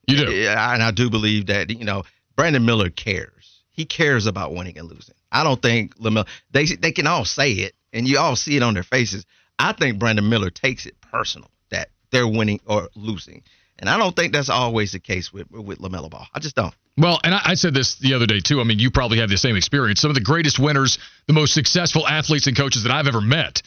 You 0.08 0.18
do, 0.18 0.48
and 0.50 0.84
I 0.84 0.92
do 0.92 1.10
believe 1.10 1.48
that 1.48 1.70
you 1.70 1.86
know 1.86 2.04
Brandon 2.36 2.66
Miller 2.66 2.89
cares. 2.89 3.30
He 3.70 3.86
cares 3.86 4.25
about 4.25 4.54
winning 4.54 4.77
and 4.77 4.89
losing. 4.89 5.16
I 5.32 5.44
don't 5.44 5.62
think 5.62 5.98
Lamelo. 5.98 6.27
They 6.51 6.66
they 6.66 6.92
can 6.92 7.08
all 7.08 7.25
say 7.25 7.54
it, 7.54 7.74
and 7.94 8.08
you 8.08 8.20
all 8.20 8.36
see 8.36 8.58
it 8.58 8.63
on 8.63 8.74
their 8.74 8.84
faces. 8.84 9.25
I 9.58 9.74
think 9.74 10.00
Brandon 10.00 10.27
Miller 10.27 10.50
takes 10.50 10.86
it 10.86 11.00
personal 11.00 11.50
they're 12.12 12.27
winning 12.27 12.60
or 12.65 12.89
losing. 12.96 13.44
And 13.80 13.89
I 13.89 13.98
don't 13.98 14.15
think 14.15 14.32
that's 14.34 14.50
always 14.50 14.91
the 14.91 15.00
case 15.00 15.34
with 15.34 15.50
with 15.50 15.80
Lamelo 15.80 16.10
Ball. 16.10 16.27
I 16.34 16.39
just 16.39 16.56
don't. 16.56 16.74
Well, 16.98 17.20
and 17.24 17.34
I, 17.34 17.41
I, 17.46 17.53
said 17.56 17.74
this 17.74 17.96
the 17.96 18.13
other 18.13 18.27
day 18.27 18.41
too. 18.41 18.60
I 18.62 18.63
mean, 18.63 18.77
you 18.77 18.91
probably 18.91 19.20
have 19.20 19.30
the 19.30 19.38
same 19.38 19.56
experience. 19.56 20.01
Some 20.01 20.12
of 20.12 20.15
the 20.15 20.22
greatest 20.22 20.60
winners, 20.60 21.00
the 21.25 21.34
most 21.34 21.53
successful 21.53 22.08
athletes 22.08 22.48
and 22.48 22.56
coaches 22.56 22.84
that 22.84 22.91
I've 22.91 23.08
ever 23.08 23.22
met, 23.22 23.63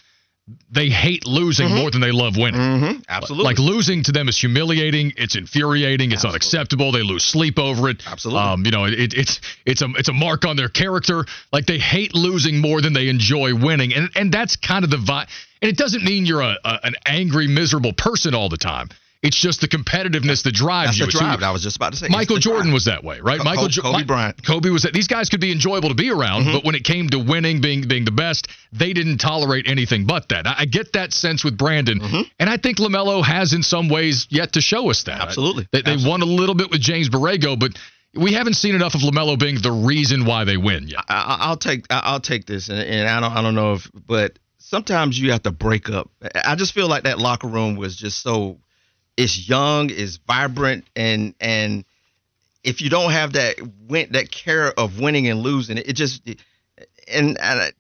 they 0.71 0.91
hate 0.91 1.27
losing 1.27 1.69
mm-hmm. 1.69 1.79
more 1.79 1.91
than 1.91 2.03
they 2.03 2.11
love 2.11 2.37
winning. 2.37 2.61
Mm-hmm. 2.61 3.01
Absolutely. 3.09 3.45
Like 3.45 3.59
losing 3.59 4.03
to 4.05 4.13
them 4.13 4.29
is 4.29 4.39
humiliating. 4.39 5.13
It's 5.17 5.37
infuriating. 5.37 6.11
It's 6.13 6.25
Absolutely. 6.25 6.35
unacceptable. 6.35 6.93
They 6.93 7.03
lose 7.03 7.25
sleep 7.25 7.59
over 7.59 7.89
it. 7.89 8.03
Absolutely. 8.07 8.43
Um, 8.43 8.65
you 8.65 8.71
know, 8.71 8.85
it, 8.85 9.15
it's 9.15 9.41
it's 9.65 9.81
a 9.81 9.89
it's 9.97 10.09
a 10.09 10.13
mark 10.13 10.45
on 10.45 10.57
their 10.57 10.69
character. 10.69 11.25
Like 11.53 11.65
they 11.65 11.79
hate 11.79 12.15
losing 12.15 12.61
more 12.61 12.83
than 12.83 12.93
they 12.93 13.09
enjoy 13.09 13.55
winning, 13.55 13.95
and 13.95 14.11
and 14.17 14.31
that's 14.31 14.57
kind 14.57 14.85
of 14.85 14.91
the 14.91 14.99
vibe. 14.99 15.29
And 15.63 15.71
it 15.71 15.79
doesn't 15.79 16.05
mean 16.05 16.27
you're 16.27 16.43
a, 16.43 16.59
a 16.63 16.81
an 16.85 16.95
angry, 17.07 17.47
miserable 17.47 17.95
person 17.95 18.35
all 18.35 18.51
the 18.51 18.59
time. 18.59 18.91
It's 19.25 19.41
just 19.41 19.63
the 19.63 19.69
competitiveness 19.69 20.43
that 20.43 20.53
drives 20.53 20.99
That's 20.99 20.99
you. 20.99 21.07
The 21.07 21.13
drive. 21.13 21.43
I 21.43 21.51
was 21.51 21.63
just 21.63 21.77
about 21.77 21.95
to 21.95 21.99
say. 21.99 22.09
Michael 22.11 22.37
Jordan 22.37 22.65
drive. 22.65 22.75
was 22.75 22.85
that 22.85 23.03
way, 23.03 23.21
right? 23.21 23.43
Michael 23.43 23.71
Kobe, 23.71 23.81
Kobe 23.81 24.05
Bryant. 24.05 24.47
Kobe 24.47 24.69
was 24.69 24.83
that. 24.83 24.93
These 24.93 25.09
guys 25.09 25.31
could 25.31 25.41
be 25.41 25.51
enjoyable 25.51 25.89
to 25.89 25.95
be 25.95 26.11
around, 26.11 26.43
mm-hmm. 26.43 26.53
but 26.53 26.65
when 26.65 26.75
it 26.75 26.85
came 26.85 27.09
to 27.09 27.19
winning, 27.19 27.63
being 27.63 27.89
being 27.89 28.05
the 28.05 28.13
best, 28.13 28.49
they 28.71 28.93
didn't 28.93 29.19
tolerate 29.19 29.67
anything 29.67 30.05
but 30.05 30.29
that. 30.29 30.47
I, 30.47 30.55
I 30.59 30.65
get 30.67 30.93
that 30.93 31.15
sense 31.15 31.43
with 31.43 31.57
Brandon, 31.57 32.01
mm-hmm. 32.01 32.21
and 32.39 32.51
I 32.51 32.59
think 32.59 32.77
Lamelo 32.77 33.25
has 33.25 33.55
in 33.55 33.63
some 33.63 33.89
ways 33.89 34.27
yet 34.29 34.53
to 34.53 34.61
show 34.61 34.91
us 34.91 35.05
that. 35.05 35.23
Absolutely. 35.23 35.67
They, 35.73 35.81
they 35.81 35.93
Absolutely. 35.93 36.11
won 36.11 36.21
a 36.21 36.27
little 36.27 36.55
bit 36.55 36.71
with 36.71 36.83
James 36.83 37.09
Borrego, 37.09 37.59
but 37.59 37.73
we 38.15 38.35
haven't 38.35 38.55
seen 38.55 38.75
enough 38.75 38.95
of 38.95 39.01
Lamelo 39.01 39.39
being 39.39 39.59
the 39.59 39.73
reason 39.73 40.27
why 40.27 40.45
they 40.45 40.59
win 40.59 40.89
yet. 40.89 41.01
I, 41.09 41.49
will 41.49 41.57
take 41.57 41.87
I'll 41.89 42.21
take 42.21 42.45
this, 42.45 42.69
and, 42.69 42.79
and 42.79 43.09
I 43.09 43.21
don't 43.21 43.33
I 43.33 43.41
don't 43.41 43.55
know 43.55 43.73
if, 43.73 43.91
but 43.95 44.39
sometimes 44.59 45.19
you 45.19 45.33
have 45.33 45.43
to 45.45 45.51
break 45.51 45.89
up. 45.89 46.11
I 46.45 46.57
just 46.57 46.75
feel 46.75 46.89
like 46.89 47.05
that 47.05 47.19
locker 47.19 47.49
room 47.49 47.77
was 47.77 47.97
just 47.97 48.23
so 48.23 48.59
it's 49.17 49.49
young, 49.49 49.91
it's 49.91 50.17
vibrant, 50.27 50.85
and 50.97 51.35
and 51.41 51.85
if 52.63 52.81
you 52.81 52.91
don't 52.91 53.13
have 53.13 53.35
that 53.35 53.57
win 53.89 54.13
that 54.13 54.31
care 54.31 54.73
of 54.79 54.99
winning 54.99 55.29
and 55.29 55.41
losing, 55.41 55.79
it 55.79 55.93
just 55.93 56.27
and, 56.27 57.39
and 57.41 57.73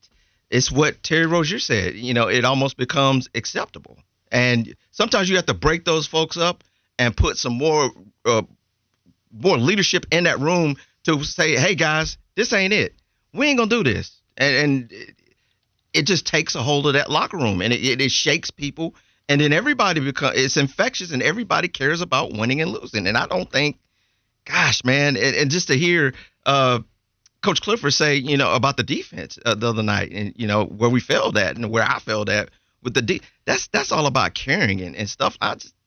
it's 0.51 0.71
what 0.71 1.03
Terry 1.03 1.27
Rozier 1.27 1.59
said. 1.59 1.95
You 1.95 2.15
know, 2.15 2.29
it 2.29 2.45
almost 2.45 2.77
becomes 2.77 3.29
acceptable, 3.35 3.99
and 4.31 4.75
sometimes 4.91 5.29
you 5.29 5.37
have 5.37 5.47
to 5.47 5.55
break 5.55 5.85
those 5.85 6.07
folks 6.07 6.37
up 6.37 6.63
and 6.99 7.17
put 7.17 7.37
some 7.37 7.55
more 7.55 7.91
uh, 8.25 8.43
more 9.33 9.59
leadership 9.59 10.07
in 10.11 10.25
that 10.25 10.39
room 10.39 10.77
to 11.05 11.23
say, 11.25 11.57
hey 11.57 11.75
guys, 11.75 12.19
this 12.35 12.53
ain't 12.53 12.73
it. 12.73 12.95
We 13.33 13.49
ain't 13.49 13.59
gonna 13.59 13.71
do 13.71 13.83
this, 13.83 14.21
and, 14.37 14.57
and 14.57 14.93
it 15.93 16.07
just 16.07 16.27
takes 16.27 16.55
a 16.55 16.63
hold 16.63 16.87
of 16.87 16.93
that 16.93 17.11
locker 17.11 17.37
room, 17.37 17.61
and 17.61 17.73
it, 17.73 17.85
it, 17.85 18.01
it 18.01 18.11
shakes 18.11 18.51
people, 18.51 18.95
and 19.29 19.41
then 19.41 19.53
everybody 19.53 20.01
becomes 20.01 20.37
it's 20.37 20.57
infectious, 20.57 21.13
and 21.13 21.23
everybody 21.23 21.69
cares 21.69 22.01
about 22.01 22.33
winning 22.33 22.61
and 22.61 22.71
losing, 22.71 23.07
and 23.07 23.17
I 23.17 23.27
don't 23.27 23.51
think 23.51 23.79
gosh, 24.45 24.85
man, 24.85 25.17
and, 25.17 25.37
and 25.37 25.51
just 25.51 25.69
to 25.69 25.77
hear 25.77 26.15
uh, 26.47 26.81
Coach 27.43 27.61
Clifford 27.61 27.93
say, 27.93 28.17
you 28.17 28.37
know, 28.37 28.55
about 28.55 28.77
the 28.77 28.83
defense 28.83 29.39
uh, 29.45 29.55
the 29.55 29.69
other 29.69 29.83
night, 29.83 30.13
and 30.13 30.35
you 30.37 30.47
know 30.47 30.65
where 30.65 30.91
we 30.91 31.01
failed 31.01 31.37
at, 31.37 31.57
and 31.57 31.71
where 31.71 31.85
I 31.85 31.99
failed 31.99 32.31
at 32.31 32.51
with 32.83 32.95
the 32.95 33.03
D. 33.03 33.21
That's 33.45 33.69
that's 33.69 33.93
all 33.93 34.07
about 34.07 34.35
caring 34.35 34.81
and, 34.81 34.97
and 34.97 35.09
stuff. 35.09 35.37
I 35.41 35.55
just. 35.57 35.75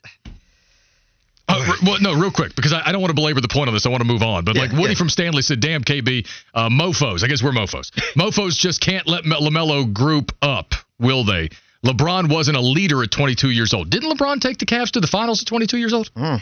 Uh, 1.49 1.75
well, 1.81 1.97
no, 2.01 2.13
real 2.13 2.29
quick, 2.29 2.53
because 2.57 2.73
I, 2.73 2.81
I, 2.87 2.91
don't 2.91 2.99
want 2.99 3.11
to 3.11 3.15
belabor 3.15 3.39
the 3.39 3.47
point 3.47 3.69
of 3.69 3.73
this. 3.73 3.85
I 3.85 3.89
want 3.89 4.01
to 4.01 4.05
move 4.05 4.21
on. 4.21 4.43
But 4.43 4.55
yeah, 4.57 4.63
like 4.63 4.73
Woody 4.73 4.89
yeah. 4.89 4.95
from 4.95 5.07
Stanley 5.07 5.41
said, 5.41 5.61
damn, 5.61 5.81
KB, 5.81 6.27
uh, 6.53 6.67
mofos. 6.67 7.23
I 7.23 7.27
guess 7.27 7.41
we're 7.41 7.53
mofos. 7.53 7.89
mofos 8.15 8.57
just 8.57 8.81
can't 8.81 9.07
let 9.07 9.23
LaMelo 9.23 9.93
group 9.93 10.33
up, 10.41 10.73
will 10.99 11.23
they? 11.23 11.47
LeBron 11.85 12.31
wasn't 12.31 12.57
a 12.57 12.61
leader 12.61 13.03
at 13.03 13.11
22 13.11 13.51
years 13.51 13.73
old. 13.73 13.89
Didn't 13.89 14.11
LeBron 14.11 14.41
take 14.41 14.57
the 14.57 14.65
Cavs 14.65 14.91
to 14.91 14.99
the 14.99 15.07
finals 15.07 15.41
at 15.41 15.47
22 15.47 15.77
years 15.77 15.93
old? 15.93 16.11
Mm. 16.13 16.41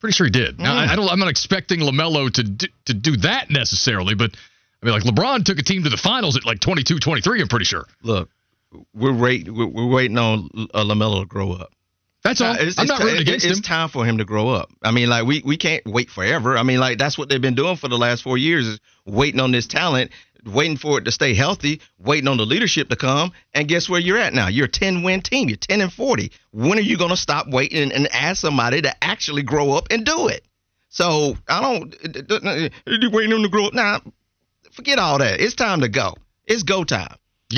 Pretty 0.00 0.14
sure 0.14 0.26
he 0.26 0.30
did. 0.30 0.58
Now, 0.58 0.76
I, 0.76 0.92
I, 0.92 0.96
don't. 0.96 1.08
I'm 1.08 1.18
not 1.18 1.28
expecting 1.28 1.80
Lamelo 1.80 2.32
to 2.32 2.42
do, 2.42 2.66
to 2.86 2.94
do 2.94 3.16
that 3.18 3.50
necessarily, 3.50 4.14
but 4.14 4.34
I 4.82 4.86
mean, 4.86 4.94
like 4.94 5.04
LeBron 5.04 5.44
took 5.44 5.58
a 5.58 5.62
team 5.62 5.82
to 5.82 5.90
the 5.90 5.98
finals 5.98 6.36
at 6.36 6.46
like 6.46 6.60
22, 6.60 6.98
23. 6.98 7.42
I'm 7.42 7.48
pretty 7.48 7.66
sure. 7.66 7.86
Look, 8.02 8.30
we're 8.94 9.12
wait, 9.12 9.50
we're, 9.50 9.66
we're 9.66 9.88
waiting 9.88 10.16
on 10.16 10.48
uh, 10.72 10.84
Lamelo 10.84 11.20
to 11.20 11.26
grow 11.26 11.52
up. 11.52 11.72
That's 12.22 12.40
all. 12.40 12.54
It's, 12.58 12.78
I'm 12.78 12.86
not 12.86 13.02
rooting 13.02 13.20
against 13.20 13.44
it's 13.44 13.56
him. 13.56 13.58
It's 13.58 13.66
time 13.66 13.88
for 13.88 14.04
him 14.04 14.18
to 14.18 14.24
grow 14.24 14.48
up. 14.48 14.70
I 14.82 14.90
mean, 14.90 15.08
like 15.08 15.26
we 15.26 15.42
we 15.44 15.56
can't 15.56 15.84
wait 15.86 16.10
forever. 16.10 16.56
I 16.56 16.62
mean, 16.62 16.78
like 16.78 16.98
that's 16.98 17.16
what 17.16 17.28
they've 17.28 17.40
been 17.40 17.54
doing 17.54 17.76
for 17.76 17.88
the 17.88 17.98
last 17.98 18.22
four 18.22 18.36
years 18.36 18.66
is 18.66 18.80
waiting 19.06 19.40
on 19.40 19.52
this 19.52 19.66
talent 19.66 20.12
waiting 20.44 20.76
for 20.76 20.98
it 20.98 21.04
to 21.04 21.12
stay 21.12 21.34
healthy, 21.34 21.80
waiting 21.98 22.28
on 22.28 22.36
the 22.36 22.46
leadership 22.46 22.88
to 22.88 22.96
come. 22.96 23.32
And 23.54 23.68
guess 23.68 23.88
where 23.88 24.00
you're 24.00 24.18
at 24.18 24.34
now? 24.34 24.48
You're 24.48 24.66
a 24.66 24.70
10 24.70 25.02
win 25.02 25.20
team. 25.20 25.48
You're 25.48 25.56
10 25.56 25.80
and 25.80 25.92
40. 25.92 26.30
When 26.52 26.78
are 26.78 26.82
you 26.82 26.96
going 26.96 27.10
to 27.10 27.16
stop 27.16 27.48
waiting 27.48 27.92
and 27.92 28.08
ask 28.12 28.40
somebody 28.40 28.82
to 28.82 29.04
actually 29.04 29.42
grow 29.42 29.72
up 29.72 29.88
and 29.90 30.04
do 30.04 30.28
it? 30.28 30.44
So 30.88 31.36
I 31.48 31.60
don't, 31.60 31.94
you 32.86 33.10
waiting 33.10 33.32
on 33.32 33.42
to 33.42 33.48
grow 33.48 33.66
up. 33.66 33.74
Now, 33.74 34.00
forget 34.72 34.98
all 34.98 35.18
that. 35.18 35.40
It's 35.40 35.54
time 35.54 35.80
to 35.82 35.88
go. 35.88 36.14
It's 36.46 36.64
go 36.64 36.84
time. 36.84 37.14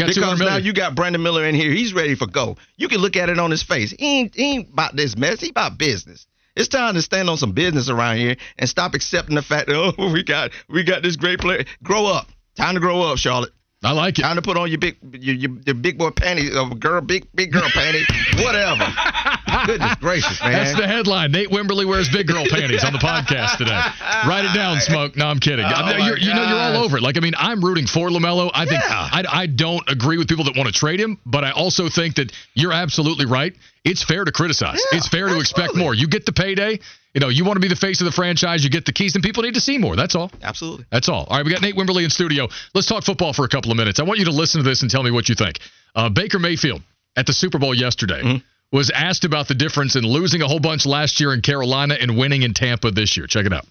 because 0.07 0.39
now 0.41 0.57
you 0.57 0.73
got 0.73 0.95
Brandon 0.95 1.23
Miller 1.23 1.45
in 1.45 1.55
here. 1.55 1.71
He's 1.71 1.95
ready 1.95 2.15
for 2.15 2.27
go. 2.27 2.57
You 2.77 2.89
can 2.89 2.99
look 3.01 3.17
at 3.17 3.29
it 3.29 3.39
on 3.39 3.51
his 3.51 3.63
face. 3.63 3.95
He 3.99 4.21
ain't, 4.21 4.35
he 4.35 4.53
ain't 4.55 4.69
about 4.73 4.97
this 4.97 5.17
mess. 5.17 5.41
He 5.41 5.51
about 5.51 5.79
business. 5.79 6.27
It's 6.55 6.69
time 6.69 6.95
to 6.95 7.03
stand 7.03 7.31
on 7.31 7.39
some 7.39 7.53
business 7.53 7.89
around 7.89 8.19
here 8.19 8.37
and 8.59 8.69
stop 8.69 8.95
accepting 8.95 9.37
the 9.37 9.43
fact 9.43 9.69
that 9.69 9.77
oh 9.77 10.13
we 10.13 10.23
got 10.23 10.51
we 10.69 10.85
got 10.85 11.03
this 11.03 11.17
great 11.17 11.41
player. 11.41 11.65
Grow 11.83 12.07
up. 12.07 12.29
Time 12.57 12.75
to 12.75 12.81
grow 12.81 13.03
up, 13.03 13.19
Charlotte. 13.19 13.53
I 13.85 13.93
like 13.93 14.19
it. 14.19 14.23
Time 14.23 14.37
to 14.37 14.43
put 14.43 14.57
on 14.57 14.69
your 14.69 14.79
big 14.79 14.97
your, 15.19 15.35
your, 15.35 15.51
your 15.67 15.75
big 15.75 15.99
boy 15.99 16.11
panties, 16.11 16.55
uh, 16.55 16.65
girl, 16.67 17.01
big 17.01 17.27
big 17.35 17.53
girl 17.53 17.69
panties, 17.73 18.07
whatever. 18.37 18.87
Goodness 19.67 19.95
gracious, 19.97 20.41
man. 20.41 20.53
That's 20.53 20.77
the 20.77 20.87
headline. 20.87 21.33
Nate 21.33 21.49
Wimberly 21.49 21.87
wears 21.87 22.09
big 22.09 22.27
girl 22.27 22.45
panties 22.49 22.85
on 22.85 22.93
the 22.93 22.99
podcast 22.99 23.59
today. 23.59 23.81
Write 24.27 24.45
it 24.45 24.55
down, 24.55 24.81
Smoke. 24.81 25.17
No, 25.17 25.27
I'm 25.27 25.39
kidding. 25.39 25.65
Oh 25.67 25.97
you 25.97 26.35
know, 26.35 26.45
you're 26.45 26.59
all 26.59 26.85
over 26.85 26.97
it. 26.97 27.03
Like, 27.03 27.17
I 27.17 27.21
mean, 27.21 27.35
I'm 27.37 27.65
rooting 27.65 27.87
for 27.87 28.09
LaMelo. 28.09 28.51
I 28.55 28.67
think 28.67 28.83
yeah. 28.83 29.09
I, 29.13 29.25
I 29.29 29.47
don't 29.47 29.89
agree 29.89 30.19
with 30.19 30.29
people 30.29 30.45
that 30.45 30.57
want 30.57 30.69
to 30.69 30.73
trade 30.73 31.01
him, 31.01 31.19
but 31.27 31.45
I 31.45 31.51
also 31.51 31.89
think 31.89 32.17
that 32.17 32.33
you're 32.55 32.73
absolutely 32.73 33.27
right. 33.27 33.55
It's 33.85 34.03
fair 34.03 34.25
to 34.25 34.33
criticize. 34.33 34.81
Yeah, 34.91 34.99
it's 34.99 35.09
fair 35.09 35.25
absolutely. 35.25 35.45
to 35.45 35.51
expect 35.51 35.77
more. 35.77 35.95
You 35.95 36.09
get 36.09 36.27
the 36.27 36.33
payday 36.33 36.79
you 37.15 37.21
know, 37.21 37.29
you 37.29 37.45
want 37.45 37.57
to 37.57 37.61
be 37.61 37.69
the 37.69 37.77
face 37.77 38.01
of 38.01 38.07
the 38.07 38.13
franchise, 38.13 38.65
you 38.65 38.71
get 38.71 38.87
the 38.87 38.93
keys, 38.93 39.15
and 39.15 39.23
people 39.23 39.43
need 39.43 39.55
to 39.55 39.61
see 39.61 39.77
more. 39.77 39.97
That's 39.97 40.15
all. 40.15 40.31
Absolutely. 40.43 40.87
That's 40.91 41.09
all. 41.09 41.27
All 41.29 41.37
right, 41.37 41.45
we 41.45 41.53
got 41.53 41.61
Nate 41.61 41.77
Wimberly 41.77 42.05
in 42.05 42.11
studio. 42.11 42.49
Let's 42.75 42.87
talk 42.87 43.05
football 43.05 43.33
for 43.33 43.45
a 43.45 43.49
couple 43.49 43.71
of 43.71 43.77
minutes. 43.77 44.01
I 44.01 44.05
want 44.05 44.19
you 44.19 44.25
to 44.27 44.31
listen 44.31 44.63
to 44.63 44.69
this 44.69 44.83
and 44.83 44.91
tell 44.91 45.03
me 45.03 45.11
what 45.11 45.29
you 45.29 45.35
think. 45.35 45.59
Uh, 45.95 46.09
Baker 46.09 46.39
Mayfield 46.39 46.83
at 47.17 47.27
the 47.27 47.35
Super 47.35 47.59
Bowl 47.59 47.75
yesterday 47.75 48.23
mm-hmm. 48.23 48.37
Was 48.73 48.91
asked 48.91 49.25
about 49.25 49.49
the 49.49 49.55
difference 49.55 49.97
in 49.97 50.05
losing 50.05 50.43
a 50.43 50.49
whole 50.49 50.59
bunch 50.59 50.87
last 50.87 51.21
year 51.21 51.33
in 51.35 51.43
Carolina 51.43 51.95
and 52.01 52.17
winning 52.17 52.43
in 52.43 52.55
Tampa 52.55 52.91
this 52.91 53.17
year. 53.17 53.27
Check 53.27 53.47
it 53.47 53.53
out. 53.53 53.67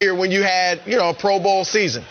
Here, 0.00 0.14
when 0.14 0.30
you 0.30 0.42
had, 0.42 0.80
you 0.86 0.96
know, 0.96 1.10
a 1.10 1.14
Pro 1.14 1.40
Bowl 1.40 1.64
season. 1.64 2.04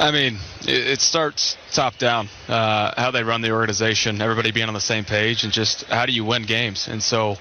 I 0.00 0.12
mean, 0.12 0.38
it, 0.60 1.00
starts 1.00 1.56
top 1.72 1.98
down, 1.98 2.28
uh, 2.46 2.94
how 2.96 3.10
they 3.10 3.24
run 3.24 3.40
the 3.40 3.50
organization, 3.50 4.22
everybody 4.22 4.52
being 4.52 4.68
on 4.68 4.74
the 4.74 4.80
same 4.80 5.04
page, 5.04 5.42
and 5.42 5.52
just 5.52 5.84
how 5.84 6.06
do 6.06 6.12
you 6.12 6.24
win 6.24 6.44
games. 6.44 6.86
And 6.86 7.02
so, 7.02 7.36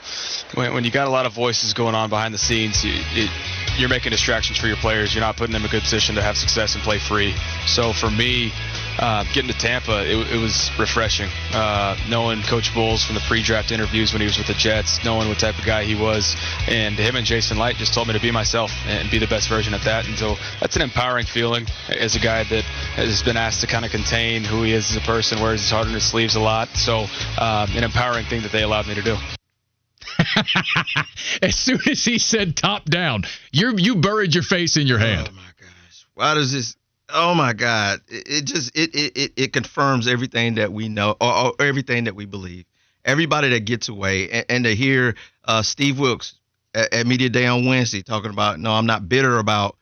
when, 0.55 0.73
when 0.73 0.83
you 0.83 0.89
got 0.89 1.07
a 1.07 1.11
lot 1.11 1.27
of 1.27 1.33
voices 1.33 1.73
going 1.73 1.93
on 1.93 2.09
behind 2.09 2.33
the 2.33 2.39
scenes, 2.39 2.83
you, 2.83 2.93
it, 2.95 3.29
you're 3.77 3.89
making 3.89 4.09
distractions 4.09 4.57
for 4.57 4.65
your 4.65 4.77
players. 4.77 5.13
You're 5.13 5.21
not 5.21 5.37
putting 5.37 5.53
them 5.53 5.61
in 5.61 5.67
a 5.67 5.71
good 5.71 5.83
position 5.83 6.15
to 6.15 6.23
have 6.23 6.35
success 6.35 6.73
and 6.73 6.83
play 6.83 6.97
free. 6.97 7.35
So 7.67 7.93
for 7.93 8.09
me, 8.09 8.51
uh, 8.99 9.23
getting 9.33 9.49
to 9.49 9.57
Tampa, 9.57 10.05
it, 10.05 10.33
it 10.33 10.37
was 10.37 10.71
refreshing. 10.79 11.29
Uh, 11.53 11.97
knowing 12.09 12.41
Coach 12.43 12.73
Bowles 12.73 13.03
from 13.03 13.15
the 13.15 13.21
pre-draft 13.21 13.71
interviews 13.71 14.13
when 14.13 14.21
he 14.21 14.27
was 14.27 14.37
with 14.37 14.47
the 14.47 14.53
Jets, 14.53 15.03
knowing 15.03 15.27
what 15.27 15.39
type 15.39 15.57
of 15.57 15.65
guy 15.65 15.83
he 15.83 15.95
was, 15.95 16.35
and 16.67 16.95
him 16.95 17.15
and 17.15 17.25
Jason 17.25 17.57
Licht 17.57 17.79
just 17.79 17.93
told 17.93 18.07
me 18.07 18.13
to 18.13 18.19
be 18.19 18.31
myself 18.31 18.71
and 18.87 19.09
be 19.09 19.19
the 19.19 19.27
best 19.27 19.49
version 19.49 19.73
of 19.73 19.83
that. 19.83 20.07
And 20.07 20.17
so 20.17 20.35
that's 20.59 20.75
an 20.75 20.81
empowering 20.81 21.25
feeling 21.25 21.65
as 21.89 22.15
a 22.15 22.19
guy 22.19 22.43
that 22.43 22.63
has 22.95 23.21
been 23.23 23.37
asked 23.37 23.61
to 23.61 23.67
kind 23.67 23.85
of 23.85 23.91
contain 23.91 24.43
who 24.43 24.63
he 24.63 24.73
is 24.73 24.91
as 24.91 24.97
a 24.97 25.05
person, 25.05 25.41
wears 25.41 25.61
his 25.61 25.69
heart 25.69 25.87
on 25.87 25.93
his 25.93 26.03
sleeves 26.03 26.35
a 26.35 26.39
lot. 26.39 26.69
So 26.69 27.05
um, 27.37 27.69
an 27.75 27.83
empowering 27.83 28.25
thing 28.25 28.41
that 28.41 28.51
they 28.51 28.63
allowed 28.63 28.87
me 28.87 28.95
to 28.95 29.01
do. 29.01 29.15
as 31.41 31.55
soon 31.55 31.79
as 31.89 32.03
he 32.03 32.17
said 32.17 32.55
top 32.55 32.85
down, 32.85 33.23
you 33.51 33.75
you 33.77 33.95
buried 33.95 34.33
your 34.33 34.43
face 34.43 34.77
in 34.77 34.87
your 34.87 34.97
hand. 34.97 35.29
Oh 35.31 35.35
my 35.35 35.49
gosh! 35.59 36.07
Why 36.13 36.33
does 36.33 36.51
this? 36.51 36.75
Oh 37.09 37.33
my 37.33 37.53
God! 37.53 38.01
It, 38.07 38.23
it 38.27 38.45
just 38.45 38.77
it, 38.77 38.93
it 38.93 39.33
it 39.35 39.53
confirms 39.53 40.07
everything 40.07 40.55
that 40.55 40.73
we 40.73 40.89
know 40.89 41.15
or, 41.21 41.37
or, 41.37 41.53
everything 41.59 42.05
that 42.05 42.15
we 42.15 42.25
believe. 42.25 42.65
Everybody 43.05 43.49
that 43.49 43.61
gets 43.61 43.87
away 43.87 44.29
and, 44.29 44.45
and 44.49 44.63
to 44.65 44.75
hear 44.75 45.15
uh, 45.45 45.61
Steve 45.61 45.99
Wilks 45.99 46.35
at, 46.73 46.93
at, 46.93 47.07
media 47.07 47.29
day 47.29 47.45
on 47.45 47.65
Wednesday 47.65 48.01
talking 48.01 48.31
about 48.31 48.59
no, 48.59 48.71
I'm 48.71 48.85
not 48.85 49.07
bitter 49.07 49.39
about 49.39 49.77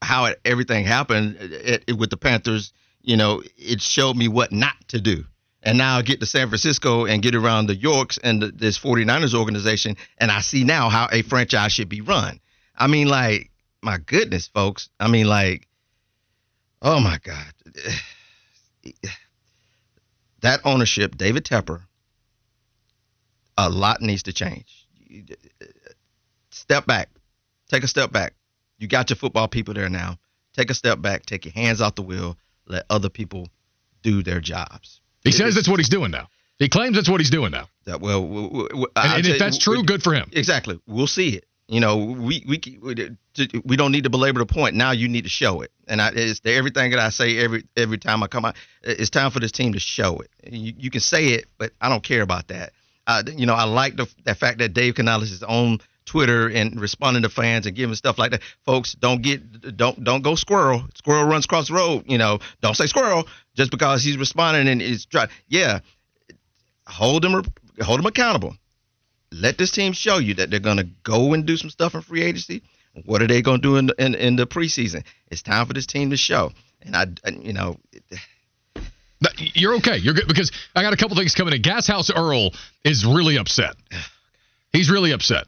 how 0.00 0.26
it, 0.26 0.40
everything 0.44 0.84
happened 0.84 1.36
with 1.98 2.10
the 2.10 2.16
Panthers. 2.16 2.72
You 3.00 3.16
know, 3.16 3.42
it 3.56 3.82
showed 3.82 4.16
me 4.16 4.28
what 4.28 4.52
not 4.52 4.74
to 4.88 5.00
do. 5.00 5.24
And 5.64 5.78
now 5.78 5.98
I 5.98 6.02
get 6.02 6.20
to 6.20 6.26
San 6.26 6.48
Francisco 6.48 7.06
and 7.06 7.22
get 7.22 7.34
around 7.34 7.66
the 7.66 7.76
Yorks 7.76 8.18
and 8.18 8.42
the, 8.42 8.48
this 8.48 8.78
49ers 8.78 9.34
organization, 9.34 9.96
and 10.18 10.30
I 10.30 10.40
see 10.40 10.64
now 10.64 10.88
how 10.88 11.08
a 11.10 11.22
franchise 11.22 11.72
should 11.72 11.88
be 11.88 12.00
run. 12.00 12.40
I 12.76 12.88
mean, 12.88 13.08
like, 13.08 13.50
my 13.80 13.98
goodness, 13.98 14.48
folks. 14.48 14.88
I 14.98 15.08
mean, 15.08 15.26
like, 15.26 15.68
Oh 16.82 17.00
my 17.00 17.18
God. 17.22 17.52
That 20.40 20.60
ownership, 20.64 21.16
David 21.16 21.44
Tepper, 21.44 21.82
a 23.56 23.70
lot 23.70 24.02
needs 24.02 24.24
to 24.24 24.32
change. 24.32 24.88
Step 26.50 26.84
back. 26.84 27.08
Take 27.68 27.84
a 27.84 27.88
step 27.88 28.10
back. 28.10 28.34
You 28.78 28.88
got 28.88 29.10
your 29.10 29.16
football 29.16 29.46
people 29.46 29.74
there 29.74 29.88
now. 29.88 30.18
Take 30.54 30.70
a 30.70 30.74
step 30.74 31.00
back. 31.00 31.24
Take 31.24 31.44
your 31.44 31.52
hands 31.52 31.80
off 31.80 31.94
the 31.94 32.02
wheel. 32.02 32.36
Let 32.66 32.84
other 32.90 33.08
people 33.08 33.48
do 34.02 34.24
their 34.24 34.40
jobs. 34.40 35.00
He 35.22 35.30
it, 35.30 35.34
says 35.34 35.54
that's 35.54 35.68
what 35.68 35.78
he's 35.78 35.88
doing 35.88 36.10
now. 36.10 36.28
He 36.58 36.68
claims 36.68 36.96
that's 36.96 37.08
what 37.08 37.20
he's 37.20 37.30
doing 37.30 37.52
now. 37.52 37.68
That, 37.84 38.00
well, 38.00 38.26
we, 38.26 38.48
we, 38.48 38.86
and, 38.96 39.18
and 39.18 39.26
if 39.26 39.38
that's 39.38 39.58
true, 39.58 39.84
good 39.84 40.02
for 40.02 40.14
him. 40.14 40.28
Exactly. 40.32 40.80
We'll 40.86 41.06
see 41.06 41.36
it. 41.36 41.46
You 41.68 41.80
know, 41.80 41.96
we 41.96 42.44
we 42.46 42.60
we 43.64 43.76
don't 43.76 43.92
need 43.92 44.04
to 44.04 44.10
belabor 44.10 44.40
the 44.40 44.46
point. 44.46 44.74
Now 44.74 44.90
you 44.90 45.08
need 45.08 45.24
to 45.24 45.30
show 45.30 45.62
it, 45.62 45.70
and 45.86 46.02
I, 46.02 46.10
it's 46.14 46.40
everything 46.44 46.90
that 46.90 46.98
I 46.98 47.10
say 47.10 47.38
every 47.38 47.64
every 47.76 47.98
time 47.98 48.22
I 48.22 48.26
come 48.26 48.44
out. 48.44 48.56
It's 48.82 49.10
time 49.10 49.30
for 49.30 49.40
this 49.40 49.52
team 49.52 49.72
to 49.72 49.80
show 49.80 50.18
it. 50.18 50.30
You, 50.52 50.74
you 50.76 50.90
can 50.90 51.00
say 51.00 51.28
it, 51.28 51.46
but 51.58 51.72
I 51.80 51.88
don't 51.88 52.02
care 52.02 52.22
about 52.22 52.48
that. 52.48 52.72
Uh, 53.06 53.22
you 53.36 53.46
know, 53.46 53.54
I 53.54 53.64
like 53.64 53.96
the, 53.96 54.12
the 54.24 54.34
fact 54.34 54.58
that 54.58 54.74
Dave 54.74 54.96
Canales 54.96 55.30
is 55.30 55.42
on 55.42 55.78
Twitter 56.04 56.48
and 56.48 56.80
responding 56.80 57.22
to 57.22 57.28
fans 57.28 57.66
and 57.66 57.74
giving 57.74 57.94
stuff 57.94 58.18
like 58.18 58.32
that. 58.32 58.42
Folks, 58.66 58.92
don't 58.92 59.22
get 59.22 59.76
don't 59.76 60.02
don't 60.02 60.22
go 60.22 60.34
squirrel. 60.34 60.84
Squirrel 60.94 61.24
runs 61.24 61.44
across 61.44 61.68
the 61.68 61.74
road. 61.74 62.04
You 62.06 62.18
know, 62.18 62.40
don't 62.60 62.76
say 62.76 62.86
squirrel 62.86 63.26
just 63.54 63.70
because 63.70 64.02
he's 64.02 64.16
responding 64.16 64.68
and 64.68 64.82
it's 64.82 65.04
trying. 65.04 65.28
Yeah, 65.48 65.80
hold 66.86 67.24
him 67.24 67.44
hold 67.80 68.00
him 68.00 68.06
accountable 68.06 68.56
let 69.32 69.58
this 69.58 69.70
team 69.70 69.92
show 69.92 70.18
you 70.18 70.34
that 70.34 70.50
they're 70.50 70.60
going 70.60 70.76
to 70.76 70.88
go 71.02 71.32
and 71.32 71.46
do 71.46 71.56
some 71.56 71.70
stuff 71.70 71.94
in 71.94 72.02
free 72.02 72.22
agency. 72.22 72.62
What 73.04 73.22
are 73.22 73.26
they 73.26 73.42
going 73.42 73.60
to 73.60 73.68
do 73.68 73.76
in 73.76 73.90
in, 73.98 74.14
in 74.14 74.36
the 74.36 74.46
preseason? 74.46 75.04
It's 75.30 75.42
time 75.42 75.66
for 75.66 75.72
this 75.72 75.86
team 75.86 76.10
to 76.10 76.16
show. 76.16 76.52
And 76.82 76.96
I, 76.96 77.06
you 77.30 77.52
know, 77.52 77.78
You're 79.38 79.74
okay. 79.76 79.96
You're 79.98 80.14
good 80.14 80.28
because 80.28 80.50
I 80.74 80.82
got 80.82 80.92
a 80.92 80.96
couple 80.96 81.16
things 81.16 81.34
coming 81.34 81.54
in. 81.54 81.62
Gas 81.62 81.86
House 81.86 82.10
Earl 82.10 82.50
is 82.84 83.04
really 83.04 83.38
upset. 83.38 83.74
He's 84.72 84.90
really 84.90 85.12
upset. 85.12 85.44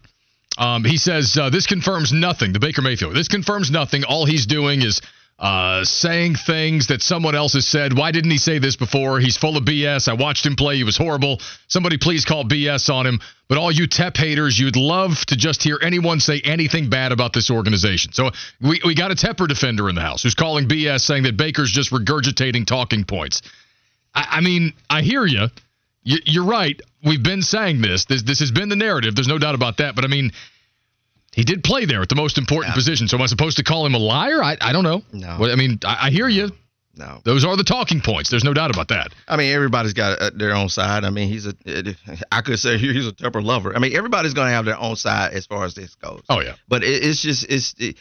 Um, 0.56 0.84
he 0.84 0.96
says 0.96 1.36
uh, 1.36 1.50
this 1.50 1.66
confirms 1.66 2.12
nothing. 2.12 2.52
The 2.52 2.60
Baker 2.60 2.82
Mayfield. 2.82 3.14
This 3.14 3.28
confirms 3.28 3.70
nothing. 3.70 4.04
All 4.04 4.24
he's 4.24 4.46
doing 4.46 4.82
is 4.82 5.00
uh, 5.38 5.84
saying 5.84 6.36
things 6.36 6.86
that 6.86 7.02
someone 7.02 7.34
else 7.34 7.54
has 7.54 7.66
said. 7.66 7.96
Why 7.96 8.12
didn't 8.12 8.30
he 8.30 8.38
say 8.38 8.58
this 8.58 8.76
before? 8.76 9.18
He's 9.18 9.36
full 9.36 9.56
of 9.56 9.64
BS. 9.64 10.08
I 10.08 10.14
watched 10.14 10.46
him 10.46 10.54
play. 10.54 10.76
He 10.76 10.84
was 10.84 10.96
horrible. 10.96 11.40
Somebody 11.66 11.98
please 11.98 12.24
call 12.24 12.44
BS 12.44 12.92
on 12.92 13.06
him. 13.06 13.20
But 13.48 13.58
all 13.58 13.70
you 13.70 13.86
TEP 13.86 14.16
haters, 14.16 14.58
you'd 14.58 14.76
love 14.76 15.18
to 15.26 15.36
just 15.36 15.62
hear 15.62 15.78
anyone 15.82 16.20
say 16.20 16.40
anything 16.44 16.88
bad 16.88 17.12
about 17.12 17.32
this 17.32 17.50
organization. 17.50 18.12
So 18.12 18.30
we, 18.60 18.80
we 18.86 18.94
got 18.94 19.10
a 19.10 19.14
Tepper 19.14 19.48
defender 19.48 19.88
in 19.88 19.94
the 19.94 20.00
house 20.00 20.22
who's 20.22 20.34
calling 20.34 20.68
BS, 20.68 21.00
saying 21.00 21.24
that 21.24 21.36
Baker's 21.36 21.72
just 21.72 21.90
regurgitating 21.90 22.66
talking 22.66 23.04
points. 23.04 23.42
I, 24.14 24.26
I 24.30 24.40
mean, 24.40 24.72
I 24.88 25.02
hear 25.02 25.26
you. 25.26 25.48
You're 26.04 26.44
right. 26.44 26.80
We've 27.02 27.22
been 27.22 27.42
saying 27.42 27.80
this. 27.80 28.04
This 28.04 28.22
this 28.22 28.40
has 28.40 28.50
been 28.50 28.68
the 28.68 28.76
narrative. 28.76 29.14
There's 29.14 29.28
no 29.28 29.38
doubt 29.38 29.54
about 29.54 29.78
that. 29.78 29.94
But 29.94 30.04
I 30.04 30.08
mean, 30.08 30.32
he 31.34 31.44
did 31.44 31.64
play 31.64 31.84
there 31.84 32.02
at 32.02 32.08
the 32.08 32.14
most 32.14 32.38
important 32.38 32.72
yeah. 32.72 32.76
position. 32.76 33.08
So 33.08 33.16
am 33.16 33.22
I 33.22 33.26
supposed 33.26 33.56
to 33.56 33.64
call 33.64 33.84
him 33.86 33.94
a 33.94 33.98
liar? 33.98 34.42
I, 34.42 34.56
I 34.60 34.72
don't 34.72 34.84
know. 34.84 35.02
No. 35.12 35.36
Well, 35.40 35.50
I 35.50 35.56
mean, 35.56 35.78
I, 35.84 36.06
I, 36.06 36.10
hear 36.10 36.28
you. 36.28 36.50
No. 36.96 37.20
Those 37.24 37.44
are 37.44 37.56
the 37.56 37.64
talking 37.64 38.00
points. 38.00 38.30
There's 38.30 38.44
no 38.44 38.54
doubt 38.54 38.70
about 38.70 38.88
that. 38.88 39.12
I 39.26 39.36
mean, 39.36 39.52
everybody's 39.52 39.94
got 39.94 40.20
uh, 40.20 40.30
their 40.34 40.54
own 40.54 40.68
side. 40.68 41.04
I 41.04 41.10
mean, 41.10 41.28
he's 41.28 41.46
a. 41.46 41.54
I 42.30 42.40
could 42.40 42.58
say 42.58 42.78
he's 42.78 43.08
a 43.08 43.12
Tepper 43.12 43.42
lover. 43.42 43.74
I 43.74 43.80
mean, 43.80 43.96
everybody's 43.96 44.34
going 44.34 44.48
to 44.48 44.54
have 44.54 44.64
their 44.64 44.78
own 44.78 44.96
side 44.96 45.32
as 45.32 45.46
far 45.46 45.64
as 45.64 45.74
this 45.74 45.94
goes. 45.96 46.22
Oh 46.28 46.40
yeah. 46.40 46.54
But 46.68 46.84
it, 46.84 47.02
it's 47.04 47.20
just 47.20 47.46
it's 47.50 47.74
it, 47.78 47.96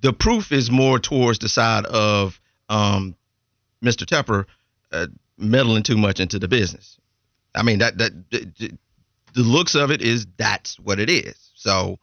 the 0.00 0.12
proof 0.14 0.50
is 0.50 0.70
more 0.70 0.98
towards 0.98 1.40
the 1.40 1.48
side 1.48 1.84
of 1.84 2.40
um, 2.70 3.16
Mr. 3.84 4.06
Tepper 4.06 4.46
uh, 4.92 5.08
meddling 5.36 5.82
too 5.82 5.98
much 5.98 6.20
into 6.20 6.38
the 6.38 6.48
business. 6.48 6.98
I 7.54 7.62
mean 7.62 7.80
that 7.80 7.98
that 7.98 8.30
the, 8.30 8.78
the 9.34 9.42
looks 9.42 9.74
of 9.74 9.90
it 9.90 10.00
is 10.00 10.26
that's 10.38 10.78
what 10.78 11.00
it 11.00 11.10
is. 11.10 11.36
So 11.54 11.98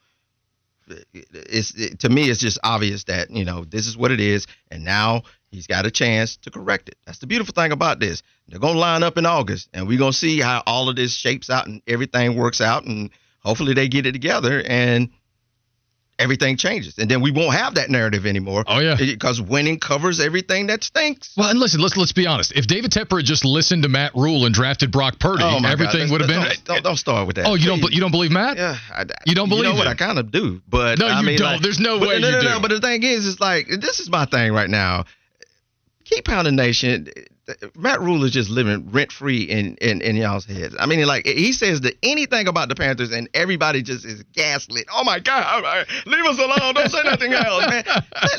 it's 1.13 1.73
it, 1.75 1.99
to 1.99 2.09
me 2.09 2.29
it's 2.29 2.39
just 2.39 2.59
obvious 2.63 3.05
that 3.05 3.29
you 3.29 3.45
know 3.45 3.65
this 3.65 3.87
is 3.87 3.97
what 3.97 4.11
it 4.11 4.19
is, 4.19 4.47
and 4.71 4.83
now 4.83 5.23
he's 5.51 5.67
got 5.67 5.85
a 5.85 5.91
chance 5.91 6.37
to 6.37 6.51
correct 6.51 6.89
it. 6.89 6.95
That's 7.05 7.19
the 7.19 7.27
beautiful 7.27 7.53
thing 7.53 7.71
about 7.71 7.99
this. 7.99 8.23
They're 8.47 8.59
gonna 8.59 8.79
line 8.79 9.03
up 9.03 9.17
in 9.17 9.25
August, 9.25 9.69
and 9.73 9.87
we're 9.87 9.99
gonna 9.99 10.13
see 10.13 10.39
how 10.39 10.63
all 10.65 10.89
of 10.89 10.95
this 10.95 11.13
shapes 11.13 11.49
out 11.49 11.67
and 11.67 11.81
everything 11.87 12.35
works 12.35 12.61
out, 12.61 12.85
and 12.85 13.09
hopefully 13.39 13.73
they 13.73 13.87
get 13.87 14.05
it 14.05 14.13
together 14.13 14.63
and 14.65 15.09
everything 16.19 16.57
changes, 16.57 16.97
and 16.97 17.09
then 17.09 17.21
we 17.21 17.31
won't 17.31 17.55
have 17.55 17.75
that 17.75 17.89
narrative 17.89 18.25
anymore. 18.25 18.63
Oh 18.67 18.79
yeah, 18.79 18.95
because 18.95 19.41
winning 19.41 19.79
covers 19.79 20.19
everything 20.19 20.67
that 20.67 20.83
stinks. 20.83 21.33
Well, 21.37 21.49
and 21.49 21.59
listen, 21.59 21.81
let's 21.81 21.97
let's 21.97 22.11
be 22.11 22.27
honest. 22.27 22.53
If 22.55 22.67
David 22.67 22.91
Tepper 22.91 23.17
had 23.17 23.25
just 23.25 23.45
listened 23.45 23.83
to 23.83 23.89
Matt 23.89 24.15
Rhule 24.15 24.45
and 24.45 24.53
drafted 24.53 24.91
Brock 24.91 25.19
Purdy, 25.19 25.43
oh 25.43 25.59
everything 25.65 26.11
would 26.11 26.21
have 26.21 26.29
been. 26.29 26.41
Don't, 26.41 26.63
don't, 26.65 26.83
don't, 26.83 26.97
start 26.97 27.27
with 27.27 27.35
that. 27.37 27.45
Oh, 27.45 27.55
you 27.55 27.69
please. 27.69 27.81
don't 27.81 27.93
you 27.93 27.99
don't 28.01 28.11
believe 28.11 28.31
Matt? 28.31 28.57
Yeah, 28.57 28.77
I, 28.91 29.05
you 29.25 29.35
don't 29.35 29.49
believe. 29.49 29.65
You 29.65 29.69
know 29.69 29.71
him? 29.73 29.77
what? 29.79 29.87
I 29.87 29.95
kind 29.95 30.19
of 30.19 30.31
do, 30.31 30.61
but 30.67 30.99
no, 30.99 31.07
I 31.07 31.19
you 31.19 31.25
mean, 31.25 31.37
don't. 31.37 31.53
Like, 31.53 31.61
There's 31.61 31.79
no 31.79 31.99
but, 31.99 32.09
way 32.09 32.19
no, 32.19 32.27
you 32.27 32.33
no, 32.33 32.41
do. 32.41 32.49
No, 32.49 32.59
but 32.61 32.69
the 32.69 32.81
thing 32.81 33.03
is, 33.03 33.27
it's 33.27 33.39
like 33.39 33.67
this 33.67 33.99
is 33.99 34.09
my 34.09 34.25
thing 34.25 34.53
right 34.53 34.69
now. 34.69 35.05
Keep 36.05 36.25
pounding 36.25 36.55
nation 36.55 37.09
Matt 37.75 38.01
Rhule 38.01 38.23
is 38.25 38.31
just 38.31 38.49
living 38.49 38.91
rent 38.91 39.11
free 39.11 39.43
in, 39.43 39.77
in 39.77 40.01
in 40.01 40.17
y'all's 40.17 40.45
heads. 40.45 40.75
I 40.77 40.85
mean, 40.85 41.05
like 41.05 41.25
he 41.25 41.53
says 41.53 41.81
that 41.81 41.95
anything 42.03 42.47
about 42.47 42.67
the 42.67 42.75
Panthers, 42.75 43.11
and 43.11 43.29
everybody 43.33 43.81
just 43.81 44.05
is 44.05 44.23
gaslit. 44.33 44.87
Oh 44.93 45.03
my 45.05 45.19
God, 45.19 45.87
leave 46.05 46.25
us 46.25 46.37
alone! 46.39 46.73
Don't 46.73 46.89
say 46.89 47.03
nothing 47.03 47.33
else, 47.33 47.65
man. 47.69 47.83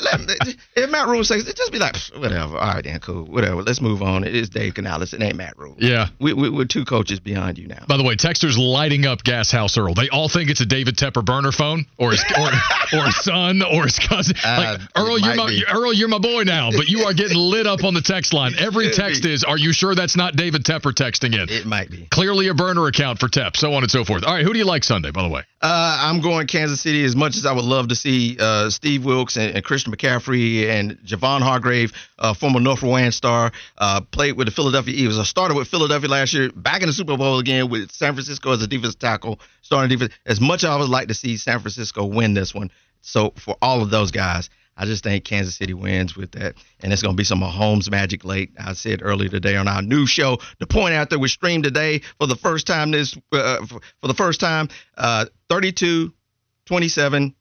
Let, 0.02 0.20
let, 0.28 0.56
if 0.76 0.90
Matt 0.90 1.08
Rhule 1.08 1.24
says, 1.24 1.48
it, 1.48 1.56
just 1.56 1.72
be 1.72 1.78
like, 1.78 1.96
whatever. 2.16 2.58
All 2.58 2.74
right, 2.74 2.84
then, 2.84 3.00
cool, 3.00 3.24
whatever. 3.24 3.62
Let's 3.62 3.80
move 3.80 4.02
on. 4.02 4.24
It 4.24 4.34
is 4.34 4.50
Dave 4.50 4.74
Canales. 4.74 5.14
It 5.14 5.22
ain't 5.22 5.36
Matt 5.36 5.58
Rhule. 5.58 5.76
Yeah, 5.78 6.08
we, 6.20 6.34
we, 6.34 6.50
we're 6.50 6.66
two 6.66 6.84
coaches 6.84 7.18
behind 7.18 7.56
you 7.56 7.66
now. 7.66 7.84
By 7.88 7.96
the 7.96 8.04
way, 8.04 8.14
texters 8.16 8.58
lighting 8.58 9.06
up 9.06 9.24
Gas 9.24 9.50
House 9.50 9.78
Earl. 9.78 9.94
They 9.94 10.10
all 10.10 10.28
think 10.28 10.50
it's 10.50 10.60
a 10.60 10.66
David 10.66 10.96
Tepper 10.96 11.24
burner 11.24 11.52
phone, 11.52 11.86
or 11.96 12.10
his 12.10 12.22
or, 12.38 12.98
or 12.98 13.04
his 13.06 13.16
son, 13.24 13.62
or 13.62 13.84
his 13.84 13.98
cousin. 13.98 14.36
Uh, 14.48 14.78
like 14.78 14.80
Earl, 14.96 15.18
you're 15.18 15.34
my 15.34 15.46
be. 15.48 15.64
Earl, 15.70 15.92
you're 15.92 16.08
my 16.08 16.18
boy 16.18 16.42
now, 16.42 16.70
but 16.70 16.88
you 16.88 17.00
are 17.02 17.12
getting 17.12 17.36
lit 17.36 17.66
up 17.66 17.84
on 17.84 17.92
the 17.92 18.00
text 18.00 18.32
line. 18.32 18.52
Every 18.58 18.90
text 18.98 19.24
is, 19.24 19.44
"Are 19.44 19.56
you?" 19.56 19.72
sure 19.78 19.94
that's 19.94 20.16
not 20.16 20.36
David 20.36 20.64
Tepper 20.64 20.92
texting 20.92 21.34
in? 21.34 21.48
It 21.48 21.64
might 21.64 21.90
be. 21.90 22.08
Clearly 22.10 22.48
a 22.48 22.54
burner 22.54 22.86
account 22.86 23.20
for 23.20 23.28
Tep, 23.28 23.56
so 23.56 23.72
on 23.74 23.82
and 23.82 23.90
so 23.90 24.04
forth. 24.04 24.24
All 24.24 24.34
right, 24.34 24.44
who 24.44 24.52
do 24.52 24.58
you 24.58 24.64
like 24.64 24.84
Sunday, 24.84 25.10
by 25.10 25.22
the 25.22 25.28
way? 25.28 25.42
Uh, 25.62 25.98
I'm 26.00 26.20
going 26.20 26.46
Kansas 26.46 26.80
City 26.80 27.04
as 27.04 27.16
much 27.16 27.36
as 27.36 27.46
I 27.46 27.52
would 27.52 27.64
love 27.64 27.88
to 27.88 27.94
see 27.94 28.36
uh, 28.38 28.70
Steve 28.70 29.04
Wilks 29.04 29.36
and, 29.36 29.54
and, 29.54 29.64
Christian 29.64 29.92
McCaffrey 29.92 30.68
and 30.68 30.98
Javon 30.98 31.40
Hargrave, 31.40 31.92
uh, 32.18 32.34
former 32.34 32.60
Wayne 32.82 33.12
star, 33.12 33.52
uh, 33.76 34.00
played 34.00 34.36
with 34.36 34.46
the 34.46 34.52
Philadelphia 34.52 34.94
Eagles. 34.94 35.18
I 35.18 35.24
started 35.24 35.56
with 35.56 35.68
Philadelphia 35.68 36.08
last 36.08 36.34
year, 36.34 36.50
back 36.52 36.82
in 36.82 36.88
the 36.88 36.92
Super 36.92 37.16
Bowl 37.16 37.38
again 37.38 37.70
with 37.70 37.90
San 37.92 38.14
Francisco 38.14 38.52
as 38.52 38.62
a 38.62 38.66
defensive 38.66 38.98
tackle, 38.98 39.40
starting 39.62 39.96
defense. 39.96 40.12
As 40.26 40.40
much 40.40 40.64
as 40.64 40.70
I 40.70 40.76
would 40.76 40.88
like 40.88 41.08
to 41.08 41.14
see 41.14 41.36
San 41.36 41.60
Francisco 41.60 42.04
win 42.04 42.34
this 42.34 42.54
one, 42.54 42.70
so 43.00 43.32
for 43.36 43.56
all 43.62 43.82
of 43.82 43.90
those 43.90 44.10
guys, 44.10 44.50
I 44.78 44.84
just 44.84 45.02
think 45.02 45.24
Kansas 45.24 45.56
City 45.56 45.74
wins 45.74 46.16
with 46.16 46.30
that, 46.32 46.54
and 46.80 46.92
it's 46.92 47.02
going 47.02 47.14
to 47.14 47.16
be 47.16 47.24
some 47.24 47.40
Mahomes 47.40 47.90
magic 47.90 48.24
late. 48.24 48.52
I 48.58 48.74
said 48.74 49.00
earlier 49.02 49.28
today 49.28 49.56
on 49.56 49.66
our 49.66 49.82
new 49.82 50.06
show, 50.06 50.38
the 50.60 50.68
point 50.68 50.94
after 50.94 51.18
was 51.18 51.32
streamed 51.32 51.64
today 51.64 52.02
for 52.20 52.28
the 52.28 52.36
first 52.36 52.68
time 52.68 52.92
this 52.92 53.18
uh, 53.32 53.66
for, 53.66 53.80
for, 54.00 54.06
the 54.06 54.14
first 54.14 54.38
time, 54.38 54.68
uh, 54.96 55.26
32-27, 55.50 57.34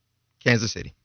Kansas 0.44 0.72
City. 0.72 0.96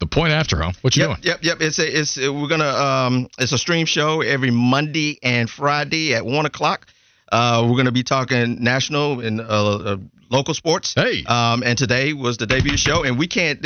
The 0.00 0.06
point 0.06 0.32
after, 0.32 0.56
huh? 0.62 0.72
What 0.80 0.96
you 0.96 1.02
yep, 1.02 1.08
doing? 1.10 1.20
Yep, 1.24 1.38
yep. 1.42 1.60
It's 1.60 1.78
a, 1.78 2.00
it's 2.00 2.16
we're 2.16 2.48
gonna 2.48 2.64
um 2.64 3.28
it's 3.38 3.52
a 3.52 3.58
stream 3.58 3.86
show 3.86 4.20
every 4.22 4.50
Monday 4.50 5.18
and 5.22 5.48
Friday 5.48 6.14
at 6.14 6.24
one 6.24 6.46
o'clock. 6.46 6.86
Uh, 7.30 7.66
we're 7.68 7.76
gonna 7.76 7.92
be 7.92 8.02
talking 8.02 8.64
national 8.64 9.20
and 9.20 9.40
uh, 9.40 9.44
uh, 9.44 9.96
local 10.32 10.54
sports. 10.54 10.94
Hey. 10.94 11.22
Um, 11.24 11.62
and 11.62 11.78
today 11.78 12.14
was 12.14 12.38
the 12.38 12.46
debut 12.46 12.76
show, 12.76 13.04
and 13.04 13.18
we 13.18 13.28
can't 13.28 13.64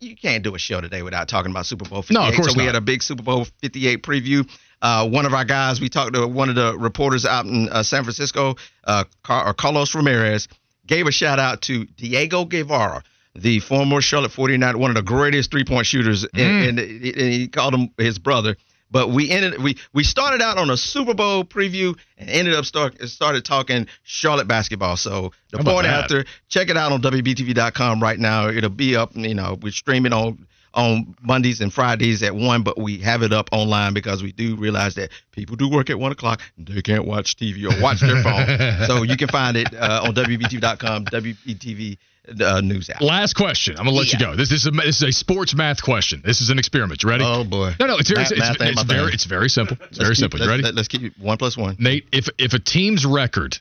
you 0.00 0.16
can't 0.16 0.42
do 0.42 0.54
a 0.54 0.58
show 0.58 0.80
today 0.80 1.02
without 1.02 1.28
talking 1.28 1.50
about 1.50 1.66
Super 1.66 1.88
Bowl 1.88 2.02
58. 2.02 2.14
No, 2.14 2.28
of 2.28 2.34
course 2.34 2.52
So 2.52 2.58
we 2.58 2.64
not. 2.64 2.74
had 2.74 2.76
a 2.76 2.80
big 2.80 3.02
Super 3.02 3.22
Bowl 3.22 3.46
58 3.62 4.02
preview. 4.02 4.48
Uh, 4.82 5.08
one 5.08 5.24
of 5.24 5.32
our 5.32 5.44
guys, 5.44 5.80
we 5.80 5.88
talked 5.88 6.14
to 6.14 6.26
one 6.26 6.48
of 6.48 6.54
the 6.54 6.76
reporters 6.76 7.24
out 7.24 7.46
in 7.46 7.68
uh, 7.70 7.82
San 7.82 8.02
Francisco, 8.04 8.56
uh, 8.84 9.04
Carlos 9.22 9.94
Ramirez, 9.94 10.48
gave 10.86 11.06
a 11.06 11.12
shout 11.12 11.38
out 11.38 11.62
to 11.62 11.86
Diego 11.96 12.44
Guevara, 12.44 13.02
the 13.34 13.60
former 13.60 14.00
Charlotte 14.00 14.32
49, 14.32 14.78
one 14.78 14.90
of 14.90 14.96
the 14.96 15.02
greatest 15.02 15.50
three 15.50 15.64
point 15.64 15.86
shooters, 15.86 16.24
mm. 16.24 16.68
and, 16.68 16.78
and, 16.78 17.02
he 17.02 17.48
called 17.48 17.74
him 17.74 17.90
his 17.96 18.18
brother. 18.18 18.56
But 18.90 19.10
we 19.10 19.30
ended 19.30 19.62
we 19.62 19.76
we 19.92 20.04
started 20.04 20.40
out 20.40 20.58
on 20.58 20.70
a 20.70 20.76
Super 20.76 21.14
Bowl 21.14 21.44
preview 21.44 21.98
and 22.18 22.30
ended 22.30 22.54
up 22.54 22.64
start 22.64 23.00
started 23.08 23.44
talking 23.44 23.86
Charlotte 24.04 24.46
basketball. 24.46 24.96
So 24.96 25.32
the 25.50 25.58
point 25.58 25.86
after, 25.86 26.24
check 26.48 26.68
it 26.70 26.76
out 26.76 26.92
on 26.92 27.02
WBTV.com 27.02 28.02
right 28.02 28.18
now. 28.18 28.48
It'll 28.48 28.70
be 28.70 28.94
up. 28.96 29.16
You 29.16 29.34
know, 29.34 29.58
we're 29.60 29.72
streaming 29.72 30.12
on 30.12 30.46
on 30.76 31.16
Mondays 31.22 31.60
and 31.60 31.72
Fridays 31.72 32.22
at 32.22 32.34
one, 32.34 32.62
but 32.62 32.78
we 32.78 32.98
have 32.98 33.22
it 33.22 33.32
up 33.32 33.48
online 33.50 33.94
because 33.94 34.22
we 34.22 34.30
do 34.30 34.56
realize 34.56 34.94
that 34.96 35.10
people 35.32 35.56
do 35.56 35.68
work 35.68 35.88
at 35.90 35.98
one 35.98 36.12
o'clock. 36.12 36.42
They 36.58 36.82
can't 36.82 37.06
watch 37.06 37.36
TV 37.36 37.64
or 37.64 37.82
watch 37.82 38.00
their 38.00 38.22
phone. 38.22 38.86
so 38.86 39.02
you 39.02 39.16
can 39.16 39.28
find 39.28 39.56
it 39.56 39.74
uh, 39.74 40.02
on 40.04 40.14
WBTV.com, 40.14 41.06
WBTV 41.06 41.96
uh, 42.40 42.60
news 42.60 42.90
app. 42.90 43.00
Last 43.00 43.34
question. 43.34 43.76
I'm 43.78 43.86
gonna 43.86 43.96
let 43.96 44.12
yeah. 44.12 44.18
you 44.18 44.26
go. 44.26 44.36
This, 44.36 44.50
this, 44.50 44.60
is 44.60 44.66
a, 44.66 44.70
this 44.70 44.96
is 44.96 45.02
a 45.02 45.12
sports 45.12 45.54
math 45.54 45.82
question. 45.82 46.22
This 46.24 46.40
is 46.40 46.50
an 46.50 46.58
experiment. 46.58 47.02
You 47.02 47.08
ready? 47.08 47.24
Oh 47.26 47.44
boy. 47.44 47.72
No, 47.80 47.86
no. 47.86 47.96
It's 47.96 48.10
very, 48.10 48.22
math, 48.22 48.32
it's, 48.32 48.40
math 48.40 48.60
it's, 48.60 48.80
it's 48.80 48.82
very, 48.82 49.12
it's 49.12 49.24
very 49.24 49.48
simple. 49.48 49.78
It's 49.88 49.98
very 49.98 50.10
keep, 50.10 50.18
simple. 50.18 50.40
You 50.40 50.48
ready? 50.48 50.62
Let, 50.62 50.76
us 50.76 50.88
keep 50.88 51.16
one 51.18 51.38
plus 51.38 51.56
one. 51.56 51.76
Nate, 51.78 52.06
if 52.12 52.28
if 52.38 52.52
a 52.52 52.58
team's 52.58 53.06
record 53.06 53.58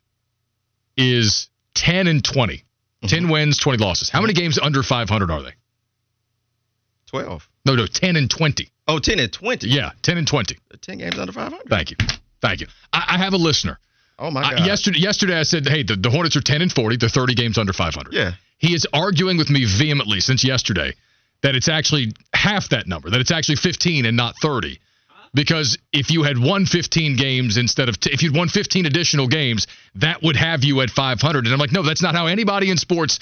is 0.97 1.47
10 1.75 2.08
and 2.08 2.23
20, 2.23 2.56
mm-hmm. 2.56 3.08
10 3.08 3.30
wins, 3.30 3.58
20 3.58 3.78
losses, 3.78 4.10
how 4.10 4.21
many 4.21 4.34
games 4.34 4.58
under 4.60 4.82
500 4.84 5.32
are 5.32 5.43
they? 5.43 5.54
12. 7.23 7.49
No, 7.65 7.75
no, 7.75 7.88
10 7.88 8.15
and 8.15 8.30
20. 8.30 8.69
Oh, 8.88 8.99
10 8.99 9.19
and 9.19 9.32
20. 9.32 9.67
Yeah, 9.67 9.91
10 10.01 10.17
and 10.17 10.28
20. 10.28 10.58
10 10.82 10.97
games 10.97 11.17
under 11.17 11.32
500. 11.32 11.67
Thank 11.69 11.91
you. 11.91 11.97
Thank 12.41 12.62
you. 12.62 12.67
I, 12.93 13.15
I 13.15 13.17
have 13.17 13.34
a 13.34 13.38
listener. 13.38 13.80
Oh 14.19 14.32
my 14.32 14.41
God. 14.43 14.62
I, 14.62 14.65
yesterday, 14.65 14.99
yesterday 14.99 15.39
I 15.39 15.43
said, 15.43 15.67
hey, 15.67 15.84
the, 15.84 15.95
the 15.95 16.10
Hornets 16.10 16.36
are 16.36 16.41
10 16.41 16.62
and 16.62 16.71
40. 16.71 16.97
They're 16.97 17.10
30 17.10 17.34
games 17.36 17.58
under 17.58 17.73
500. 17.73 18.13
Yeah. 18.13 18.34
He 18.58 18.73
is 18.73 18.88
arguing 18.93 19.38
with 19.38 19.49
me 19.49 19.65
vehemently 19.65 20.19
since 20.19 20.43
yesterday 20.43 20.93
that 21.41 21.56
it's 21.56 21.67
actually 21.67 22.13
half 22.34 22.69
that 22.69 22.88
number, 22.88 23.10
that 23.10 23.19
it's 23.19 23.32
actually 23.32 23.58
15 23.58 24.06
and 24.06 24.15
not 24.15 24.36
30. 24.41 24.80
Because 25.34 25.78
if 25.91 26.12
you 26.12 26.23
had 26.23 26.38
won 26.38 26.65
15 26.65 27.17
games 27.17 27.58
instead 27.58 27.89
of, 27.89 27.99
t- 27.99 28.12
if 28.13 28.23
you'd 28.23 28.36
won 28.36 28.47
15 28.47 28.86
additional 28.86 29.28
games, 29.28 29.67
that 29.95 30.23
would 30.23 30.38
have 30.38 30.63
you 30.63 30.80
at 30.80 30.89
500. 30.89 31.45
And 31.45 31.54
I'm 31.54 31.60
like, 31.60 31.73
no, 31.73 31.84
that's 31.84 32.01
not 32.01 32.15
how 32.15 32.28
anybody 32.28 32.71
in 32.71 32.78
sports 32.78 33.19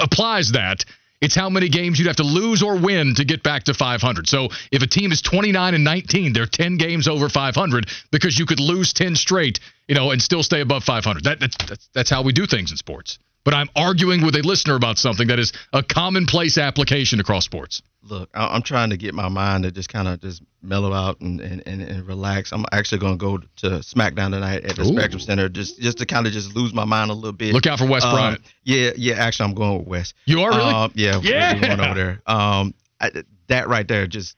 applies 0.00 0.52
that. 0.52 0.84
It's 1.20 1.34
how 1.34 1.50
many 1.50 1.68
games 1.68 1.98
you'd 1.98 2.06
have 2.06 2.16
to 2.16 2.22
lose 2.22 2.62
or 2.62 2.76
win 2.78 3.14
to 3.16 3.24
get 3.24 3.42
back 3.42 3.64
to 3.64 3.74
500. 3.74 4.26
So 4.26 4.48
if 4.72 4.82
a 4.82 4.86
team 4.86 5.12
is 5.12 5.20
29 5.20 5.74
and 5.74 5.84
19, 5.84 6.32
they're 6.32 6.46
10 6.46 6.78
games 6.78 7.08
over 7.08 7.28
500 7.28 7.88
because 8.10 8.38
you 8.38 8.46
could 8.46 8.60
lose 8.60 8.92
10 8.92 9.16
straight, 9.16 9.60
you 9.86 9.94
know, 9.94 10.12
and 10.12 10.22
still 10.22 10.42
stay 10.42 10.60
above 10.60 10.82
500. 10.84 11.24
That, 11.24 11.40
that's, 11.40 11.56
that's, 11.68 11.88
that's 11.94 12.10
how 12.10 12.22
we 12.22 12.32
do 12.32 12.46
things 12.46 12.70
in 12.70 12.78
sports. 12.78 13.18
But 13.44 13.54
I'm 13.54 13.68
arguing 13.76 14.24
with 14.24 14.36
a 14.36 14.42
listener 14.42 14.74
about 14.74 14.98
something 14.98 15.28
that 15.28 15.38
is 15.38 15.52
a 15.72 15.82
commonplace 15.82 16.58
application 16.58 17.20
across 17.20 17.44
sports. 17.44 17.82
Look, 18.02 18.30
I'm 18.32 18.62
trying 18.62 18.90
to 18.90 18.96
get 18.96 19.14
my 19.14 19.28
mind 19.28 19.64
to 19.64 19.70
just 19.70 19.90
kind 19.90 20.08
of 20.08 20.20
just 20.22 20.42
mellow 20.62 20.92
out 20.92 21.20
and, 21.20 21.38
and, 21.40 21.62
and, 21.66 21.82
and 21.82 22.06
relax. 22.06 22.50
I'm 22.50 22.64
actually 22.72 22.98
going 22.98 23.18
to 23.18 23.22
go 23.22 23.38
to 23.38 23.66
SmackDown 23.80 24.30
tonight 24.30 24.64
at 24.64 24.76
the 24.76 24.82
Ooh. 24.82 24.92
Spectrum 24.92 25.20
Center 25.20 25.50
just 25.50 25.78
just 25.78 25.98
to 25.98 26.06
kind 26.06 26.26
of 26.26 26.32
just 26.32 26.54
lose 26.56 26.72
my 26.72 26.86
mind 26.86 27.10
a 27.10 27.14
little 27.14 27.32
bit. 27.32 27.52
Look 27.52 27.66
out 27.66 27.78
for 27.78 27.86
Wes 27.86 28.02
Um, 28.04 28.12
Bryant. 28.14 28.40
Yeah, 28.64 28.92
yeah. 28.96 29.14
Actually, 29.16 29.50
I'm 29.50 29.54
going 29.54 29.78
with 29.80 29.88
West. 29.88 30.14
You 30.24 30.40
are 30.40 30.50
really? 30.50 30.72
Um, 30.72 30.92
yeah, 30.94 31.20
Yeah. 31.22 31.58
going 31.60 31.80
over 31.80 31.94
there. 31.94 32.22
Um, 32.26 32.74
I, 33.00 33.10
that 33.48 33.68
right 33.68 33.86
there, 33.86 34.06
just 34.06 34.34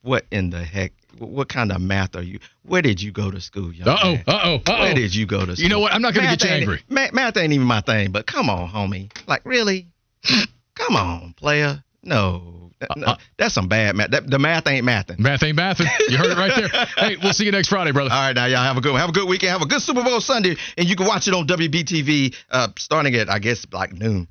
what 0.00 0.24
in 0.30 0.48
the 0.50 0.64
heck? 0.64 0.92
What 1.18 1.48
kind 1.48 1.72
of 1.72 1.80
math 1.80 2.16
are 2.16 2.22
you? 2.22 2.38
Where 2.64 2.82
did 2.82 3.00
you 3.02 3.12
go 3.12 3.30
to 3.30 3.40
school, 3.40 3.72
young 3.72 3.88
Uh 3.88 3.96
oh. 4.02 4.12
man? 4.12 4.24
Uh 4.26 4.40
oh. 4.44 4.54
uh-oh. 4.56 4.80
Where 4.80 4.94
did 4.94 5.14
you 5.14 5.26
go 5.26 5.44
to 5.46 5.54
school? 5.56 5.62
You 5.62 5.68
know 5.68 5.80
what? 5.80 5.92
I'm 5.92 6.02
not 6.02 6.14
going 6.14 6.24
to 6.24 6.30
Math 6.30 6.38
get 6.40 6.48
you 6.48 6.54
angry. 6.56 6.82
ma- 6.88 7.08
math 7.12 7.36
ain't 7.36 7.52
even 7.52 7.66
my 7.66 7.80
thing, 7.80 8.10
but 8.12 8.26
come 8.26 8.48
on, 8.50 8.68
homie. 8.68 9.10
Like, 9.26 9.42
really? 9.44 9.86
come 10.74 10.96
on, 10.96 11.34
player. 11.36 11.82
No. 12.02 12.70
That- 12.80 12.96
no, 12.96 13.06
Uh, 13.06 13.10
uh. 13.12 13.16
that's 13.38 13.54
some 13.54 13.68
bad 13.68 13.94
math. 13.96 14.10
That, 14.10 14.28
the 14.28 14.38
math 14.38 14.66
ain't 14.66 14.84
mathing. 14.84 15.18
Math 15.18 15.42
ain't 15.42 15.56
mathing. 15.56 15.86
You 16.08 16.16
heard 16.18 16.32
it 16.32 16.36
right 16.36 16.52
there. 16.54 16.86
hey, 16.96 17.16
we'll 17.22 17.32
see 17.32 17.44
you 17.44 17.52
next 17.52 17.68
Friday, 17.68 17.92
brother. 17.92 18.10
All 18.12 18.20
right, 18.20 18.34
now 18.34 18.46
y'all 18.46 18.58
have 18.64 18.76
a 18.76 18.80
good 18.80 18.92
one. 18.92 19.00
Have 19.00 19.10
a 19.10 19.12
good 19.12 19.28
weekend. 19.28 19.52
Have 19.52 19.62
a 19.62 19.66
good 19.66 19.80
Super 19.80 20.02
Bowl 20.02 20.20
Sunday, 20.20 20.56
and 20.76 20.88
you 20.88 20.96
can 20.96 21.06
watch 21.06 21.28
it 21.28 21.34
on 21.34 21.46
WBTV 21.46 22.34
uh, 22.50 22.68
starting 22.76 23.14
at 23.14 23.30
I 23.30 23.38
guess 23.38 23.64
like 23.72 23.92
noon. 23.92 24.26